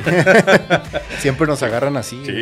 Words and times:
Siempre 1.18 1.46
nos 1.46 1.62
agarran 1.62 1.96
así. 1.96 2.22
Sí, 2.24 2.32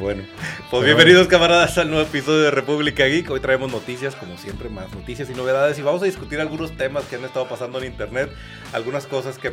bueno. 0.00 0.22
Pues 0.70 0.84
bienvenidos 0.84 1.26
camaradas 1.28 1.76
al 1.78 1.90
nuevo 1.90 2.06
episodio 2.06 2.40
de 2.40 2.50
República 2.50 3.04
Geek. 3.06 3.30
Hoy 3.30 3.40
traemos 3.40 3.70
noticias, 3.70 4.14
como 4.14 4.38
siempre, 4.38 4.68
más 4.68 4.92
noticias 4.92 5.28
y 5.30 5.34
novedades. 5.34 5.78
Y 5.78 5.82
vamos 5.82 6.02
a 6.02 6.06
discutir 6.06 6.40
algunos 6.40 6.72
temas 6.76 7.04
que 7.04 7.16
han 7.16 7.24
estado 7.24 7.48
pasando 7.48 7.78
en 7.78 7.86
internet. 7.86 8.30
Algunas 8.72 9.06
cosas 9.06 9.38
que 9.38 9.52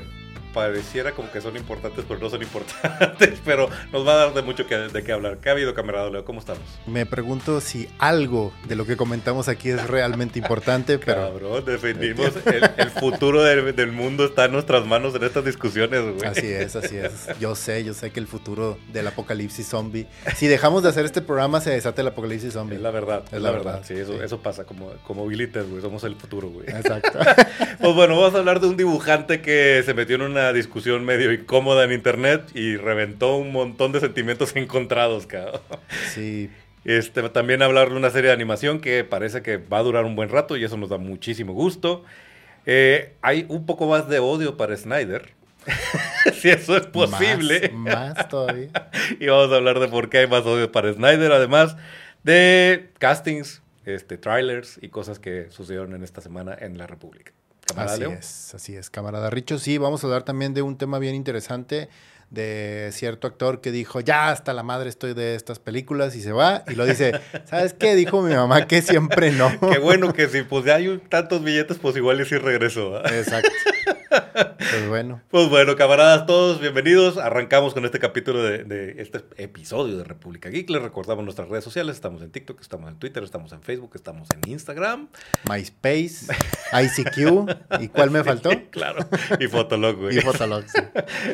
pareciera 0.53 1.11
como 1.11 1.31
que 1.31 1.41
son 1.41 1.55
importantes, 1.55 2.05
pero 2.07 2.19
no 2.19 2.29
son 2.29 2.41
importantes, 2.41 3.39
pero 3.45 3.69
nos 3.91 4.07
va 4.07 4.13
a 4.13 4.15
dar 4.15 4.33
de 4.33 4.41
mucho 4.41 4.65
que, 4.67 4.75
de 4.75 5.03
qué 5.03 5.11
hablar. 5.11 5.37
¿Qué 5.37 5.49
ha 5.49 5.51
habido, 5.53 5.73
camarada 5.73 6.09
Leo? 6.09 6.25
¿Cómo 6.25 6.39
estamos? 6.39 6.63
Me 6.87 7.05
pregunto 7.05 7.61
si 7.61 7.89
algo 7.99 8.51
de 8.67 8.75
lo 8.75 8.85
que 8.85 8.97
comentamos 8.97 9.47
aquí 9.47 9.69
es 9.69 9.87
realmente 9.87 10.39
importante, 10.39 10.97
pero... 11.05 11.29
Cabrón, 11.29 11.65
defendimos 11.65 12.33
el, 12.45 12.89
futuro 12.91 13.43
del, 13.43 13.91
mundo 13.91 14.25
está 14.25 14.45
en 14.45 14.51
nuestras 14.51 14.85
manos 14.85 15.15
en 15.15 15.23
estas 15.23 15.45
discusiones, 15.45 16.01
güey. 16.01 16.25
Así 16.29 16.47
es, 16.47 16.75
así 16.75 16.97
es. 16.97 17.27
Yo 17.39 17.55
sé, 17.55 17.83
yo 17.83 17.93
sé 17.93 18.11
que 18.11 18.19
el 18.19 18.27
futuro 18.27 18.77
del 18.91 19.07
apocalipsis 19.07 19.67
zombie... 19.67 20.07
Si 20.35 20.47
dejamos 20.47 20.83
de 20.83 20.89
hacer 20.89 21.05
este 21.05 21.21
programa, 21.21 21.61
se 21.61 21.71
desata 21.71 22.01
el 22.01 22.07
apocalipsis 22.07 22.53
zombie. 22.53 22.75
Es 22.75 22.81
la 22.81 22.91
verdad, 22.91 23.23
es 23.31 23.41
la, 23.41 23.51
verdad. 23.51 23.81
Sí, 23.83 23.93
eso, 23.93 24.21
eso 24.21 24.39
pasa, 24.39 24.63
como, 24.63 24.91
como 25.05 25.27
Billy 25.27 25.47
güey, 25.47 25.81
somos 25.81 26.03
el 26.03 26.15
futuro, 26.15 26.49
güey. 26.49 26.67
Exacto. 26.69 27.19
pues 27.79 27.95
bueno, 27.95 28.19
vamos 28.19 28.35
a 28.35 28.39
hablar 28.39 28.59
de 28.59 28.67
un 28.67 28.77
dibujante 28.77 29.41
que 29.41 29.81
se 29.85 29.93
metió 29.93 30.15
en 30.15 30.23
una 30.23 30.38
discusión 30.53 31.05
medio 31.05 31.31
incómoda 31.31 31.83
en 31.83 31.91
internet 31.91 32.49
y 32.53 32.77
reventó 32.77 33.35
un 33.35 33.51
montón 33.51 33.91
de 33.91 33.99
sentimientos 33.99 34.51
encontrados, 34.55 35.27
cabrón. 35.27 35.61
Sí. 36.13 36.49
Este, 36.85 37.27
también 37.29 37.61
hablar 37.61 37.89
de 37.89 37.95
una 37.95 38.09
serie 38.09 38.29
de 38.29 38.33
animación 38.33 38.79
que 38.79 39.03
parece 39.03 39.41
que 39.41 39.57
va 39.57 39.79
a 39.79 39.83
durar 39.83 40.05
un 40.05 40.15
buen 40.15 40.29
rato 40.29 40.57
y 40.57 40.63
eso 40.63 40.77
nos 40.77 40.89
da 40.89 40.97
muchísimo 40.97 41.53
gusto. 41.53 42.03
Eh, 42.65 43.13
hay 43.21 43.45
un 43.49 43.65
poco 43.65 43.87
más 43.87 44.07
de 44.07 44.19
odio 44.19 44.57
para 44.57 44.75
Snyder. 44.75 45.33
si 46.33 46.49
eso 46.49 46.77
es 46.77 46.87
posible. 46.87 47.69
Más, 47.73 48.27
todavía. 48.29 48.69
y 49.19 49.27
vamos 49.27 49.51
a 49.51 49.55
hablar 49.57 49.79
de 49.79 49.87
por 49.87 50.09
qué 50.09 50.19
hay 50.19 50.27
más 50.27 50.45
odio 50.45 50.71
para 50.71 50.91
Snyder, 50.93 51.31
además 51.31 51.75
de 52.23 52.89
castings, 52.97 53.61
este, 53.85 54.17
trailers 54.17 54.79
y 54.81 54.89
cosas 54.89 55.19
que 55.19 55.47
sucedieron 55.51 55.93
en 55.93 56.03
esta 56.03 56.21
semana 56.21 56.55
en 56.59 56.77
la 56.77 56.87
República 56.87 57.33
así 57.75 58.03
es, 58.03 58.55
así 58.55 58.75
es, 58.75 58.89
camarada 58.89 59.29
Richo. 59.29 59.59
Sí, 59.59 59.77
vamos 59.77 60.03
a 60.03 60.07
hablar 60.07 60.23
también 60.23 60.53
de 60.53 60.61
un 60.61 60.77
tema 60.77 60.99
bien 60.99 61.15
interesante 61.15 61.89
de 62.29 62.89
cierto 62.91 63.27
actor 63.27 63.59
que 63.59 63.71
dijo, 63.71 64.01
ya 64.01 64.29
hasta 64.29 64.53
la 64.53 64.61
madre 64.61 64.89
estoy 64.89 65.13
de 65.13 65.35
estas 65.35 65.57
películas 65.59 66.15
y 66.15 66.21
se 66.21 66.31
va 66.31 66.63
y 66.67 66.75
lo 66.75 66.85
dice, 66.85 67.19
¿sabes 67.45 67.73
qué? 67.73 67.95
Dijo 67.95 68.21
mi 68.21 68.35
mamá 68.35 68.67
que 68.67 68.81
siempre 68.81 69.31
no. 69.31 69.51
Qué 69.71 69.79
bueno 69.79 70.13
que 70.13 70.27
si 70.27 70.43
pues 70.43 70.65
ya 70.65 70.75
hay 70.75 70.99
tantos 71.09 71.43
billetes, 71.43 71.79
pues 71.79 71.95
igual 71.95 72.21
y 72.21 72.25
sí 72.25 72.37
regresó. 72.37 73.03
Exacto. 73.05 73.49
Pues 74.09 74.87
bueno. 74.87 75.21
Pues 75.29 75.47
bueno, 75.49 75.75
camaradas, 75.75 76.25
todos 76.25 76.59
bienvenidos. 76.59 77.17
Arrancamos 77.17 77.73
con 77.73 77.85
este 77.85 77.99
capítulo 77.99 78.41
de, 78.41 78.95
este 78.97 79.21
episodio 79.37 79.97
de 79.97 80.03
República 80.03 80.49
Geek. 80.49 80.69
Les 80.69 80.81
recordamos 80.81 81.23
nuestras 81.23 81.49
redes 81.49 81.63
sociales. 81.63 81.95
Estamos 81.95 82.21
en 82.23 82.31
TikTok, 82.31 82.59
estamos 82.59 82.89
en 82.89 82.97
Twitter, 82.97 83.23
estamos 83.23 83.51
en 83.51 83.61
Facebook, 83.61 83.91
estamos 83.93 84.27
en 84.31 84.51
Instagram. 84.51 85.09
MySpace, 85.47 86.33
ICQ. 86.73 87.81
¿Y 87.81 87.87
cuál 87.89 88.09
me 88.11 88.23
faltó? 88.25 88.49
claro. 88.71 89.07
Y 89.39 89.47
Fotolog, 89.47 89.97
güey. 89.97 90.17
Y 90.17 90.21
Fotolog, 90.21 90.63
sí. 90.67 90.81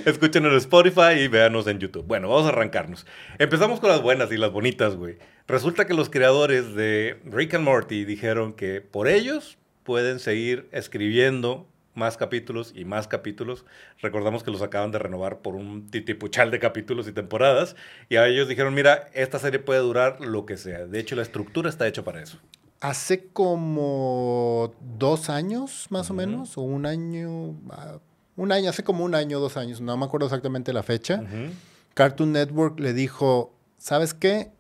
Escuchen 0.05 0.45
en 0.45 0.55
Spotify 0.55 1.13
y 1.19 1.27
véanos 1.27 1.67
en 1.67 1.79
YouTube. 1.79 2.05
Bueno, 2.05 2.27
vamos 2.27 2.45
a 2.45 2.49
arrancarnos. 2.49 3.05
Empezamos 3.39 3.79
con 3.79 3.89
las 3.89 4.01
buenas 4.01 4.31
y 4.31 4.37
las 4.37 4.51
bonitas, 4.51 4.95
güey. 4.95 5.17
Resulta 5.47 5.87
que 5.87 5.93
los 5.93 6.09
creadores 6.09 6.75
de 6.75 7.21
Rick 7.25 7.53
and 7.53 7.63
Morty 7.63 8.03
dijeron 8.03 8.53
que 8.53 8.81
por 8.81 9.07
ellos 9.07 9.57
pueden 9.83 10.19
seguir 10.19 10.67
escribiendo 10.71 11.67
más 11.95 12.17
capítulos 12.17 12.73
y 12.75 12.85
más 12.85 13.07
capítulos. 13.07 13.65
Recordamos 14.01 14.43
que 14.43 14.51
los 14.51 14.61
acaban 14.61 14.91
de 14.91 14.99
renovar 14.99 15.39
por 15.39 15.55
un 15.55 15.89
titipuchal 15.89 16.51
de 16.51 16.59
capítulos 16.59 17.07
y 17.07 17.11
temporadas. 17.11 17.75
Y 18.09 18.17
a 18.17 18.27
ellos 18.27 18.47
dijeron, 18.47 18.73
mira, 18.73 19.09
esta 19.13 19.39
serie 19.39 19.59
puede 19.59 19.79
durar 19.79 20.21
lo 20.21 20.45
que 20.45 20.57
sea. 20.57 20.85
De 20.85 20.99
hecho, 20.99 21.15
la 21.15 21.21
estructura 21.21 21.69
está 21.69 21.87
hecha 21.87 22.03
para 22.03 22.21
eso. 22.21 22.37
Hace 22.81 23.27
como 23.27 24.75
dos 24.97 25.29
años, 25.29 25.87
más 25.89 26.09
o 26.11 26.13
menos, 26.13 26.57
o 26.57 26.61
un 26.61 26.85
año, 26.85 27.55
ah, 27.71 27.99
un 28.35 28.51
año, 28.51 28.69
hace 28.69 28.83
como 28.83 29.05
un 29.05 29.15
año, 29.15 29.39
dos 29.39 29.57
años, 29.57 29.81
no 29.81 29.95
me 29.97 30.05
acuerdo 30.05 30.27
exactamente 30.27 30.73
la 30.73 30.83
fecha. 30.83 31.23
Cartoon 31.93 32.33
Network 32.33 32.79
le 32.79 32.93
dijo, 32.93 33.55
¿sabes 33.77 34.13
qué? 34.13 34.51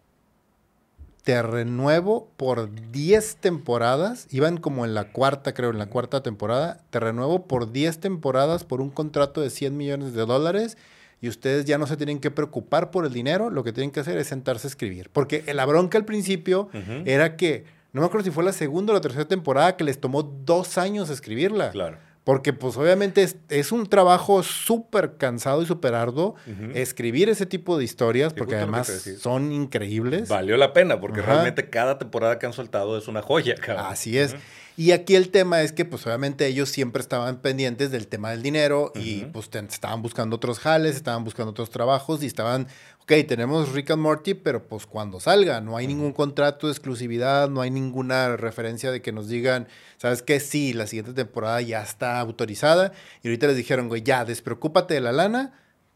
Te 1.25 1.41
renuevo 1.41 2.29
por 2.37 2.69
10 2.91 3.37
temporadas. 3.37 4.27
Iban 4.29 4.57
como 4.57 4.85
en 4.85 4.93
la 4.93 5.11
cuarta, 5.11 5.55
creo, 5.55 5.71
en 5.71 5.79
la 5.79 5.87
cuarta 5.87 6.21
temporada. 6.21 6.77
Te 6.91 6.99
renuevo 6.99 7.47
por 7.47 7.71
10 7.71 7.99
temporadas 7.99 8.63
por 8.63 8.79
un 8.79 8.91
contrato 8.91 9.41
de 9.41 9.49
100 9.49 9.75
millones 9.75 10.13
de 10.13 10.23
dólares. 10.23 10.77
Y 11.21 11.27
ustedes 11.27 11.65
ya 11.65 11.79
no 11.79 11.87
se 11.87 11.97
tienen 11.97 12.19
que 12.19 12.29
preocupar 12.29 12.91
por 12.91 13.07
el 13.07 13.11
dinero. 13.11 13.49
Lo 13.49 13.63
que 13.63 13.73
tienen 13.73 13.89
que 13.89 14.01
hacer 14.01 14.19
es 14.19 14.27
sentarse 14.27 14.67
a 14.67 14.69
escribir. 14.69 15.09
Porque 15.11 15.43
la 15.51 15.65
bronca 15.65 15.97
al 15.97 16.05
principio 16.05 16.69
era 17.05 17.35
que, 17.37 17.65
no 17.91 18.01
me 18.01 18.07
acuerdo 18.07 18.25
si 18.25 18.31
fue 18.31 18.43
la 18.43 18.53
segunda 18.53 18.93
o 18.93 18.93
la 18.93 19.01
tercera 19.01 19.27
temporada, 19.27 19.77
que 19.77 19.83
les 19.83 19.99
tomó 19.99 20.21
dos 20.21 20.77
años 20.77 21.09
escribirla. 21.09 21.71
Claro. 21.71 21.97
Porque 22.25 22.53
pues 22.53 22.75
obviamente 22.75 23.25
es, 23.49 23.71
un 23.71 23.85
trabajo 23.85 24.41
súper 24.41 25.15
cansado 25.17 25.61
y 25.61 25.67
súper 25.67 25.93
arduo 25.93 26.33
escribir 26.73 27.29
ese 27.29 27.45
tipo 27.45 27.77
de 27.77 27.83
historias, 27.83 28.33
porque 28.33 28.55
además 28.55 28.87
son 29.19 29.51
increíbles. 29.51 30.27
Valió 30.27 30.57
la 30.57 30.73
pena, 30.73 30.99
porque 30.99 31.21
realmente 31.21 31.69
cada 31.69 31.99
temporada 31.99 32.39
que 32.39 32.47
han 32.47 32.53
soltado 32.53 32.97
es 32.97 33.07
una 33.07 33.21
joya, 33.21 33.53
cabrón. 33.55 33.85
Así 33.87 34.17
es. 34.17 34.35
Y 34.77 34.91
aquí 34.91 35.15
el 35.15 35.29
tema 35.29 35.61
es 35.61 35.71
que 35.71 35.85
pues 35.85 36.05
obviamente 36.05 36.45
ellos 36.47 36.69
siempre 36.69 37.01
estaban 37.01 37.37
pendientes 37.37 37.91
del 37.91 38.07
tema 38.07 38.31
del 38.31 38.43
dinero 38.43 38.91
y 38.93 39.25
pues 39.25 39.49
estaban 39.53 40.01
buscando 40.01 40.35
otros 40.35 40.59
jales, 40.59 40.97
estaban 40.97 41.23
buscando 41.23 41.51
otros 41.51 41.69
trabajos 41.69 42.21
y 42.23 42.25
estaban 42.25 42.67
ok, 43.05 43.27
tenemos 43.27 43.71
Rick 43.71 43.91
and 43.91 44.01
Morty, 44.01 44.33
pero 44.33 44.67
pues 44.67 44.87
cuando 44.87 45.19
salga, 45.19 45.61
no 45.61 45.77
hay 45.77 45.85
ningún 45.85 46.11
contrato 46.11 46.65
de 46.65 46.73
exclusividad, 46.73 47.49
no 47.49 47.61
hay 47.61 47.69
ninguna 47.69 48.35
referencia 48.35 48.91
de 48.91 49.03
que 49.03 49.11
nos 49.11 49.27
digan, 49.27 49.67
¿sabes 49.97 50.23
qué? 50.23 50.39
Sí, 50.39 50.73
la 50.73 50.87
siguiente 50.87 51.13
temporada 51.13 51.61
ya 51.61 51.83
está 51.83 52.19
autorizada. 52.19 52.93
Y 53.21 53.27
ahorita 53.27 53.45
les 53.45 53.57
dijeron, 53.57 53.89
güey, 53.89 54.01
ya, 54.01 54.25
despreocúpate 54.25 54.95
de 54.95 55.01
la 55.01 55.11
lana, 55.11 55.53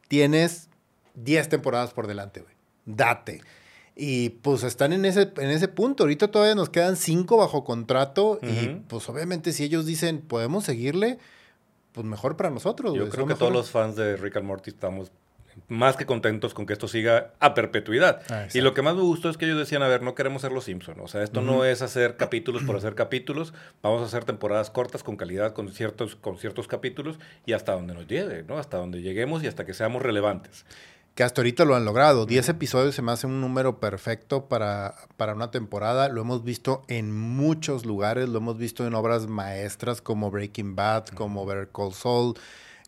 tienes 0.08 0.70
10 1.16 1.50
temporadas 1.50 1.94
por 1.94 2.06
delante, 2.06 2.42
güey. 2.42 2.54
Date. 2.86 3.42
Y 4.02 4.30
pues 4.30 4.64
están 4.64 4.94
en 4.94 5.04
ese, 5.04 5.34
en 5.36 5.50
ese 5.50 5.68
punto. 5.68 6.04
Ahorita 6.04 6.30
todavía 6.30 6.56
nos 6.56 6.70
quedan 6.70 6.96
5 6.96 7.36
bajo 7.36 7.66
contrato. 7.66 8.40
Y 8.42 8.68
pues 8.88 9.10
obviamente 9.10 9.52
si 9.52 9.66
ellos 9.66 9.86
dicen, 9.86 10.22
podemos 10.22 10.64
seguirle, 10.64 11.20
pues 11.92 12.08
mejor 12.08 12.38
para 12.38 12.50
nosotros. 12.50 12.96
Yo 12.96 13.10
creo 13.10 13.28
que 13.28 13.36
todos 13.36 13.52
los 13.52 13.70
fans 13.72 13.98
de 13.98 14.16
Rick 14.16 14.38
and 14.38 14.46
Morty 14.46 14.70
estamos 14.70 15.12
más 15.68 15.98
que 15.98 16.06
contentos 16.06 16.54
con 16.54 16.66
que 16.66 16.74
esto 16.74 16.88
siga 16.88 17.34
a 17.40 17.54
perpetuidad. 17.54 18.22
Ah, 18.30 18.48
y 18.54 18.62
lo 18.62 18.74
que 18.74 18.82
más 18.82 18.96
me 18.96 19.02
gustó 19.02 19.30
es 19.30 19.38
que 19.38 19.46
ellos 19.46 19.58
decían, 19.58 19.84
a 19.84 19.88
ver, 19.88 20.02
no 20.02 20.16
queremos 20.16 20.42
ser 20.42 20.54
los 20.54 20.64
Simpsons. 20.64 21.00
O 21.02 21.08
sea, 21.08 21.22
esto 21.22 21.42
no 21.42 21.66
es 21.66 21.81
hacer 21.81 22.16
capítulos 22.16 22.64
por 22.64 22.78
hacer 22.78 22.96
capítulos. 22.96 23.54
Vamos 23.81 24.02
a 24.02 24.06
hacer 24.06 24.24
temporadas 24.24 24.70
cortas 24.70 25.04
con 25.04 25.18
calidad, 25.18 25.54
con 25.54 25.74
ciertos, 25.74 26.16
con 26.16 26.38
ciertos 26.38 26.68
capítulos 26.68 27.20
y 27.46 27.54
hasta 27.54 27.74
donde 27.74 27.94
nos 27.94 28.08
llegue, 28.08 28.44
¿no? 28.44 28.58
Hasta 28.58 28.78
donde 28.78 29.02
lleguemos 29.02 29.44
y 29.44 29.48
hasta 29.48 29.66
que 29.66 29.74
seamos 29.74 30.02
relevantes. 30.02 30.66
Que 31.19 31.25
hasta 31.25 31.41
ahorita 31.41 31.66
lo 31.66 31.75
han 31.75 31.84
logrado. 31.84 32.25
Diez 32.25 32.47
episodios 32.47 32.96
se 32.96 33.02
me 33.02 33.12
hace 33.12 33.28
un 33.28 33.41
número 33.41 33.81
perfecto 33.81 34.47
para, 34.47 34.96
para 35.18 35.34
una 35.34 35.52
temporada. 35.52 36.07
Lo 36.07 36.22
hemos 36.22 36.46
visto 36.46 36.84
en 36.88 37.12
muchos 37.12 37.85
lugares. 37.85 38.30
Lo 38.30 38.38
hemos 38.38 38.57
visto 38.57 38.88
en 38.88 38.94
obras 38.94 39.28
maestras 39.28 40.02
como 40.02 40.31
Breaking 40.31 40.78
Bad, 40.78 41.07
como 41.07 41.46
Better 41.46 41.68
Call 41.74 41.94
Saul 41.94 42.35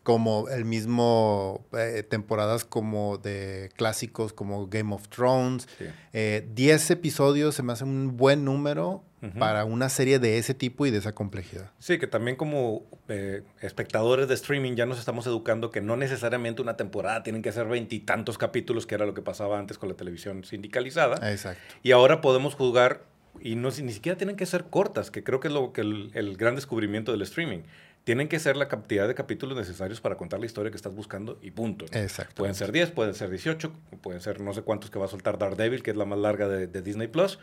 como 0.02 0.48
el 0.48 0.64
mismo 0.64 1.66
eh, 1.74 2.04
temporadas 2.08 2.64
como 2.64 3.18
de 3.18 3.70
clásicos 3.76 4.32
como 4.32 4.66
Game 4.66 4.94
of 4.94 5.08
Thrones. 5.08 5.68
10 5.78 5.92
eh, 6.14 6.92
episodios 6.94 7.54
se 7.54 7.62
me 7.62 7.74
hace 7.74 7.84
un 7.84 8.16
buen 8.16 8.46
número 8.46 9.04
para 9.38 9.64
una 9.64 9.88
serie 9.88 10.18
de 10.18 10.38
ese 10.38 10.52
tipo 10.52 10.84
y 10.86 10.90
de 10.90 10.98
esa 10.98 11.14
complejidad. 11.14 11.70
Sí, 11.78 11.98
que 11.98 12.06
también 12.06 12.36
como 12.36 12.82
eh, 13.08 13.42
espectadores 13.60 14.28
de 14.28 14.34
streaming 14.34 14.74
ya 14.74 14.86
nos 14.86 14.98
estamos 14.98 15.26
educando 15.26 15.70
que 15.70 15.80
no 15.80 15.96
necesariamente 15.96 16.60
una 16.60 16.76
temporada 16.76 17.22
tienen 17.22 17.42
que 17.42 17.52
ser 17.52 17.66
veintitantos 17.66 18.36
capítulos, 18.36 18.86
que 18.86 18.96
era 18.96 19.06
lo 19.06 19.14
que 19.14 19.22
pasaba 19.22 19.58
antes 19.58 19.78
con 19.78 19.88
la 19.88 19.94
televisión 19.94 20.44
sindicalizada. 20.44 21.30
Exacto. 21.30 21.62
Y 21.82 21.92
ahora 21.92 22.20
podemos 22.20 22.54
jugar 22.54 23.02
y 23.40 23.54
no 23.54 23.70
ni 23.70 23.92
siquiera 23.92 24.18
tienen 24.18 24.36
que 24.36 24.46
ser 24.46 24.64
cortas, 24.64 25.10
que 25.10 25.22
creo 25.22 25.40
que 25.40 25.48
es 25.48 25.54
lo 25.54 25.72
que 25.72 25.80
el 25.80 26.36
gran 26.36 26.54
descubrimiento 26.54 27.12
del 27.12 27.22
streaming 27.22 27.60
tienen 28.04 28.28
que 28.28 28.38
ser 28.38 28.56
la 28.56 28.68
cantidad 28.68 29.06
de 29.06 29.14
capítulos 29.14 29.56
necesarios 29.56 30.00
para 30.00 30.16
contar 30.16 30.40
la 30.40 30.46
historia 30.46 30.70
que 30.70 30.76
estás 30.76 30.94
buscando 30.94 31.38
y 31.40 31.52
punto. 31.52 31.86
Exacto. 31.92 32.34
Pueden 32.36 32.54
ser 32.54 32.72
10, 32.72 32.90
pueden 32.90 33.14
ser 33.14 33.30
18, 33.30 33.72
pueden 34.00 34.20
ser 34.20 34.40
no 34.40 34.52
sé 34.54 34.62
cuántos 34.62 34.90
que 34.90 34.98
va 34.98 35.04
a 35.04 35.08
soltar 35.08 35.38
Daredevil, 35.38 35.82
que 35.82 35.92
es 35.92 35.96
la 35.96 36.04
más 36.04 36.18
larga 36.18 36.48
de, 36.48 36.82
Disney 36.82 37.08
Plus. 37.08 37.38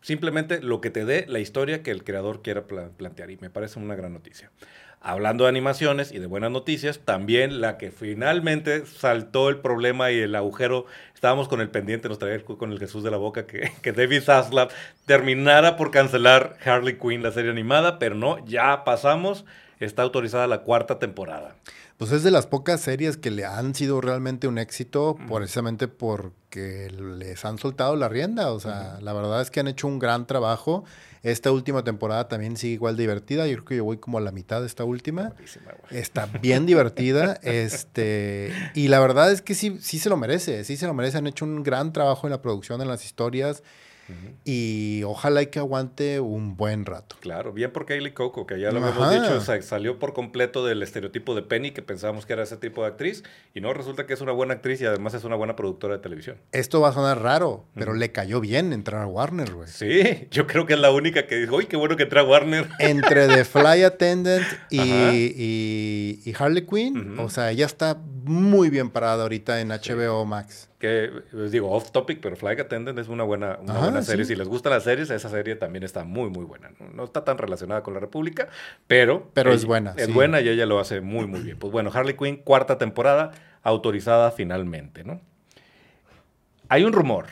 Simplemente 0.00 0.62
lo 0.62 0.80
que 0.80 0.90
te 0.90 1.04
dé 1.04 1.26
la 1.28 1.40
historia 1.40 1.82
que 1.82 1.90
el 1.90 2.04
creador 2.04 2.42
quiera 2.42 2.64
plantear 2.64 3.30
y 3.30 3.36
me 3.36 3.50
parece 3.50 3.78
una 3.78 3.94
gran 3.94 4.12
noticia. 4.12 4.50
Hablando 5.02 5.44
de 5.44 5.50
animaciones 5.50 6.12
y 6.12 6.18
de 6.18 6.26
buenas 6.26 6.50
noticias, 6.50 7.00
también 7.00 7.62
la 7.62 7.78
que 7.78 7.90
finalmente 7.90 8.84
saltó 8.84 9.48
el 9.48 9.56
problema 9.58 10.10
y 10.10 10.18
el 10.18 10.34
agujero, 10.34 10.84
estábamos 11.14 11.48
con 11.48 11.62
el 11.62 11.70
pendiente, 11.70 12.08
nos 12.08 12.18
traía 12.18 12.42
con 12.44 12.70
el 12.70 12.78
Jesús 12.78 13.02
de 13.02 13.10
la 13.10 13.16
Boca, 13.16 13.46
que, 13.46 13.72
que 13.82 13.92
David 13.92 14.22
Zaslav 14.22 14.68
terminara 15.06 15.76
por 15.76 15.90
cancelar 15.90 16.56
Harley 16.64 16.98
Quinn, 16.98 17.22
la 17.22 17.32
serie 17.32 17.50
animada, 17.50 17.98
pero 17.98 18.14
no, 18.14 18.44
ya 18.46 18.84
pasamos 18.84 19.46
está 19.80 20.02
autorizada 20.02 20.46
la 20.46 20.62
cuarta 20.62 20.98
temporada. 20.98 21.56
Pues 22.00 22.12
es 22.12 22.22
de 22.22 22.30
las 22.30 22.46
pocas 22.46 22.80
series 22.80 23.18
que 23.18 23.30
le 23.30 23.44
han 23.44 23.74
sido 23.74 24.00
realmente 24.00 24.48
un 24.48 24.56
éxito, 24.56 25.18
precisamente 25.28 25.86
porque 25.86 26.90
les 26.90 27.44
han 27.44 27.58
soltado 27.58 27.94
la 27.94 28.08
rienda. 28.08 28.52
O 28.52 28.58
sea, 28.58 28.98
la 29.02 29.12
verdad 29.12 29.42
es 29.42 29.50
que 29.50 29.60
han 29.60 29.68
hecho 29.68 29.86
un 29.86 29.98
gran 29.98 30.26
trabajo. 30.26 30.84
Esta 31.22 31.52
última 31.52 31.84
temporada 31.84 32.26
también 32.26 32.56
sigue 32.56 32.72
igual 32.72 32.96
divertida. 32.96 33.46
Yo 33.46 33.56
creo 33.56 33.64
que 33.66 33.76
yo 33.76 33.84
voy 33.84 33.98
como 33.98 34.16
a 34.16 34.22
la 34.22 34.32
mitad 34.32 34.62
de 34.62 34.66
esta 34.66 34.84
última. 34.84 35.34
Está 35.90 36.24
bien 36.24 36.64
divertida. 36.64 37.34
este, 37.42 38.50
y 38.74 38.88
la 38.88 38.98
verdad 38.98 39.30
es 39.30 39.42
que 39.42 39.54
sí, 39.54 39.76
sí 39.82 39.98
se 39.98 40.08
lo 40.08 40.16
merece. 40.16 40.64
Sí 40.64 40.78
se 40.78 40.86
lo 40.86 40.94
merece. 40.94 41.18
Han 41.18 41.26
hecho 41.26 41.44
un 41.44 41.62
gran 41.62 41.92
trabajo 41.92 42.26
en 42.26 42.30
la 42.30 42.40
producción, 42.40 42.80
en 42.80 42.88
las 42.88 43.04
historias. 43.04 43.62
Y 44.44 45.02
ojalá 45.04 45.42
y 45.42 45.46
que 45.46 45.58
aguante 45.58 46.20
un 46.20 46.56
buen 46.56 46.86
rato. 46.86 47.16
Claro, 47.20 47.52
bien 47.52 47.70
por 47.72 47.86
Kaylee 47.86 48.12
Coco, 48.12 48.46
que 48.46 48.58
ya 48.58 48.70
lo 48.70 48.78
hemos 48.78 49.10
dicho, 49.10 49.40
salió 49.62 49.98
por 49.98 50.12
completo 50.12 50.64
del 50.64 50.82
estereotipo 50.82 51.34
de 51.34 51.42
Penny, 51.42 51.72
que 51.72 51.82
pensábamos 51.82 52.26
que 52.26 52.32
era 52.32 52.42
ese 52.42 52.56
tipo 52.56 52.82
de 52.82 52.88
actriz, 52.88 53.22
y 53.54 53.60
no, 53.60 53.72
resulta 53.72 54.06
que 54.06 54.14
es 54.14 54.20
una 54.20 54.32
buena 54.32 54.54
actriz 54.54 54.80
y 54.80 54.86
además 54.86 55.14
es 55.14 55.24
una 55.24 55.36
buena 55.36 55.56
productora 55.56 55.96
de 55.96 56.02
televisión. 56.02 56.36
Esto 56.52 56.80
va 56.80 56.88
a 56.88 56.92
sonar 56.92 57.20
raro, 57.22 57.66
pero 57.74 57.94
le 57.94 58.12
cayó 58.12 58.40
bien 58.40 58.72
entrar 58.72 59.02
a 59.02 59.06
Warner, 59.06 59.52
güey. 59.52 59.68
Sí, 59.68 60.28
yo 60.30 60.46
creo 60.46 60.66
que 60.66 60.74
es 60.74 60.80
la 60.80 60.90
única 60.90 61.26
que 61.26 61.36
dijo, 61.36 61.56
uy, 61.56 61.66
qué 61.66 61.76
bueno 61.76 61.96
que 61.96 62.04
entra 62.04 62.22
a 62.22 62.24
Warner. 62.24 62.68
Entre 62.78 63.28
The 63.28 63.44
Fly 63.44 63.82
Attendant 63.82 64.46
y, 64.70 64.80
y, 66.24 66.34
Harley 66.38 66.64
Quinn, 66.64 67.18
o 67.18 67.28
sea, 67.28 67.50
ella 67.50 67.66
está 67.66 67.98
muy 68.24 68.70
bien 68.70 68.90
parada 68.90 69.24
ahorita 69.24 69.60
en 69.60 69.68
HBO 69.68 70.24
Max 70.24 70.69
que 70.80 71.12
les 71.32 71.52
digo 71.52 71.70
off 71.70 71.92
topic, 71.92 72.20
pero 72.22 72.36
Flight 72.36 72.58
Attendant 72.58 72.98
es 72.98 73.08
una 73.08 73.22
buena, 73.22 73.58
una 73.60 73.78
buena 73.78 74.02
serie. 74.02 74.24
Si 74.24 74.34
les 74.34 74.48
gustan 74.48 74.72
las 74.72 74.82
series, 74.82 75.10
esa 75.10 75.28
serie 75.28 75.54
también 75.54 75.84
está 75.84 76.04
muy, 76.04 76.30
muy 76.30 76.44
buena. 76.44 76.70
No, 76.94 77.04
está 77.04 77.22
tan 77.22 77.36
relacionada 77.36 77.82
con 77.82 77.92
la 77.92 78.00
República, 78.00 78.48
pero... 78.86 79.30
Pero 79.34 79.52
es 79.52 79.66
buena. 79.66 79.94
Es 79.98 80.12
buena 80.12 80.40
y 80.40 80.48
ella 80.48 80.64
lo 80.64 80.80
hace 80.80 81.02
muy, 81.02 81.26
muy 81.26 81.40
bien. 81.40 81.58
Pues 81.58 81.70
bueno, 81.70 81.90
Harley 81.92 82.16
Quinn, 82.16 82.38
cuarta 82.38 82.78
temporada, 82.78 83.32
autorizada 83.62 84.30
finalmente, 84.30 85.04
¿no? 85.04 85.20
Hay 86.70 86.84
un 86.84 86.94
rumor. 86.94 87.26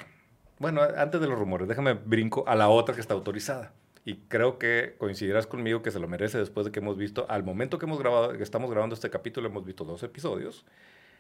Bueno, 0.59 0.83
antes 0.83 1.19
de 1.19 1.27
los 1.27 1.39
rumores, 1.39 1.69
déjame 1.69 1.95
brinco 1.95 2.45
a 2.47 2.55
la 2.55 2.69
otra 2.69 2.95
que 2.95 3.01
está 3.01 3.15
autorizada. 3.15 3.73
Y 4.05 4.17
creo 4.29 4.59
que 4.59 4.95
coincidirás 4.99 5.47
conmigo 5.47 5.81
que 5.81 5.91
se 5.91 5.99
lo 5.99 6.07
merece 6.07 6.37
después 6.37 6.67
de 6.67 6.73
que 6.73 6.81
hemos 6.81 6.99
visto, 6.99 7.25
al 7.31 7.45
momento 7.45 7.79
que 7.79 7.87
hemos 7.87 7.99
grabado, 7.99 8.37
que 8.37 8.43
estamos 8.43 8.71
grabando 8.71 8.95
este 8.95 9.09
capítulo, 9.09 9.49
hemos 9.49 9.65
visto 9.65 9.85
dos 9.85 10.03
episodios. 10.03 10.67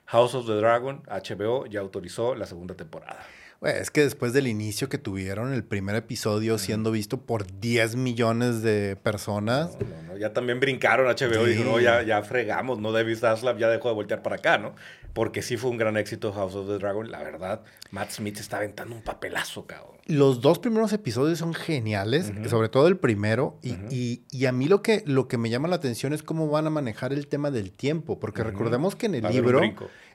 House 0.06 0.34
of 0.34 0.46
the 0.46 0.54
Dragon, 0.54 1.02
HBO, 1.06 1.66
ya 1.66 1.80
autorizó 1.80 2.34
la 2.34 2.46
segunda 2.46 2.74
temporada. 2.74 3.26
es 3.62 3.90
que 3.90 4.02
después 4.02 4.32
del 4.32 4.46
inicio 4.46 4.88
que 4.88 4.98
tuvieron, 4.98 5.52
el 5.52 5.64
primer 5.64 5.96
episodio 5.96 6.58
siendo 6.58 6.90
visto 6.90 7.20
por 7.20 7.46
10 7.60 7.96
millones 7.96 8.62
de 8.62 8.96
personas. 8.96 9.76
No, 9.80 10.12
no, 10.12 10.16
ya 10.18 10.32
también 10.32 10.60
brincaron 10.60 11.06
HBO 11.06 11.46
y 11.46 11.50
dijeron, 11.50 11.72
no, 11.72 11.80
ya, 11.80 12.02
ya 12.02 12.22
fregamos, 12.22 12.78
no 12.78 12.92
David 12.92 13.16
Zaslav 13.16 13.58
ya 13.58 13.68
dejó 13.68 13.88
de 13.88 13.94
voltear 13.94 14.22
para 14.22 14.36
acá, 14.36 14.58
¿no? 14.58 14.74
Porque 15.18 15.42
sí 15.42 15.56
fue 15.56 15.70
un 15.70 15.78
gran 15.78 15.96
éxito 15.96 16.32
House 16.32 16.54
of 16.54 16.68
the 16.68 16.78
Dragon. 16.78 17.10
La 17.10 17.18
verdad, 17.24 17.62
Matt 17.90 18.12
Smith 18.12 18.38
está 18.38 18.58
aventando 18.58 18.94
un 18.94 19.02
papelazo, 19.02 19.66
cabrón. 19.66 19.96
Los 20.06 20.40
dos 20.40 20.60
primeros 20.60 20.92
episodios 20.92 21.40
son 21.40 21.54
geniales, 21.54 22.30
sobre 22.48 22.68
todo 22.68 22.86
el 22.86 22.98
primero. 22.98 23.58
Y, 23.60 24.22
y, 24.30 24.46
a 24.46 24.52
mí 24.52 24.68
lo 24.68 24.80
que, 24.80 25.02
lo 25.06 25.26
que 25.26 25.36
me 25.36 25.50
llama 25.50 25.66
la 25.66 25.74
atención 25.74 26.12
es 26.12 26.22
cómo 26.22 26.46
van 26.46 26.68
a 26.68 26.70
manejar 26.70 27.12
el 27.12 27.26
tema 27.26 27.50
del 27.50 27.72
tiempo. 27.72 28.20
Porque 28.20 28.44
recordemos 28.44 28.94
que 28.94 29.06
en 29.06 29.16
el 29.16 29.24
libro, 29.24 29.60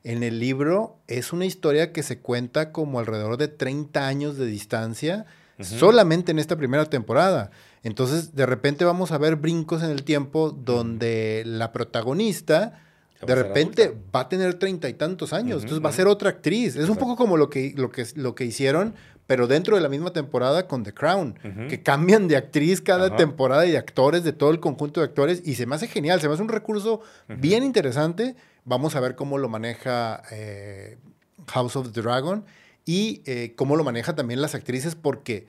en 0.06 0.24
el 0.24 0.40
libro 0.40 1.02
es 1.08 1.34
una 1.34 1.44
historia 1.44 1.92
que 1.92 2.02
se 2.02 2.20
cuenta 2.20 2.72
como 2.72 2.98
alrededor 2.98 3.36
de 3.36 3.50
30 3.50 4.08
años 4.08 4.38
de 4.38 4.46
distancia, 4.46 5.26
solamente 5.60 6.32
en 6.32 6.40
esta 6.40 6.56
primera 6.56 6.86
temporada. 6.86 7.52
Entonces, 7.84 8.36
de 8.36 8.46
repente 8.46 8.86
vamos 8.86 9.12
a 9.12 9.18
ver 9.18 9.36
brincos 9.36 9.84
en 9.84 9.90
el 9.90 10.04
tiempo 10.06 10.52
donde 10.52 11.44
la 11.46 11.74
protagonista 11.74 12.80
de 13.26 13.36
repente 13.36 13.96
va 14.16 14.22
a 14.22 14.30
tener 14.30 14.56
treinta 14.56 14.90
y 14.90 14.94
tantos 14.94 15.34
años, 15.34 15.64
entonces 15.64 15.84
va 15.84 15.90
a 15.90 15.94
ser 15.94 16.08
otra 16.08 16.30
actriz. 16.30 16.76
Es 16.76 16.90
un 16.90 16.98
poco 16.98 17.16
como 17.16 17.38
lo 17.38 17.50
que, 17.50 17.74
lo, 17.76 17.90
que, 17.90 18.06
lo 18.16 18.36
que 18.36 18.46
hicieron, 18.46 18.96
pero 19.28 19.48
dentro 19.48 19.76
de 19.76 19.82
la 19.82 19.90
misma 19.90 20.12
temporada 20.12 20.68
con 20.68 20.84
The 20.84 20.94
Crown, 20.94 21.68
que 21.70 21.82
cambian 21.82 22.28
de 22.28 22.36
actriz 22.36 22.82
cada 22.82 23.16
temporada 23.16 23.66
y 23.66 23.72
de 23.72 23.78
actores, 23.78 24.24
de 24.24 24.34
todo 24.34 24.52
el 24.52 24.60
conjunto 24.60 25.00
de 25.00 25.06
actores, 25.06 25.42
y 25.46 25.56
se 25.56 25.66
me 25.66 25.76
hace 25.76 25.88
genial, 25.88 26.20
se 26.20 26.28
me 26.28 26.34
hace 26.34 26.44
un 26.44 26.50
recurso 26.50 27.02
bien 27.28 27.64
interesante. 27.64 28.36
Vamos 28.66 28.96
a 28.96 29.00
ver 29.00 29.16
cómo 29.16 29.38
lo 29.38 29.50
maneja 29.50 30.24
eh, 30.32 30.98
House 31.48 31.76
of 31.76 31.92
the 31.92 32.02
Dragon 32.02 32.46
y 32.86 33.22
eh, 33.26 33.54
cómo 33.56 33.76
lo 33.76 33.84
maneja 33.84 34.16
también 34.16 34.42
las 34.42 34.56
actrices, 34.56 34.96
porque 34.96 35.48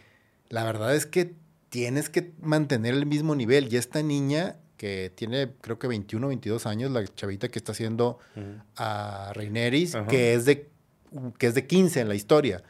la 0.49 0.65
verdad 0.65 0.95
es 0.95 1.07
que 1.07 1.35
tienes 1.69 2.09
que 2.09 2.33
mantener 2.41 2.95
el 2.95 3.07
mismo 3.07 3.35
nivel. 3.35 3.73
Y 3.73 3.77
esta 3.77 4.03
niña 4.03 4.57
que 4.85 5.11
tiene 5.15 5.53
creo 5.63 5.79
que 5.79 5.87
21, 5.87 6.29
22 6.29 6.67
años, 6.67 6.91
la 6.91 7.07
chavita 7.07 7.49
que 7.49 7.59
está 7.59 7.73
haciendo 7.73 8.19
a 8.77 9.33
Reineris, 9.35 9.97
que 10.11 10.35
es 10.35 10.45
de 10.45 10.69
que 11.39 11.47
es 11.47 11.55
de 11.55 11.67
15 11.67 12.01
en 12.01 12.09
la 12.09 12.15
historia. 12.15 12.63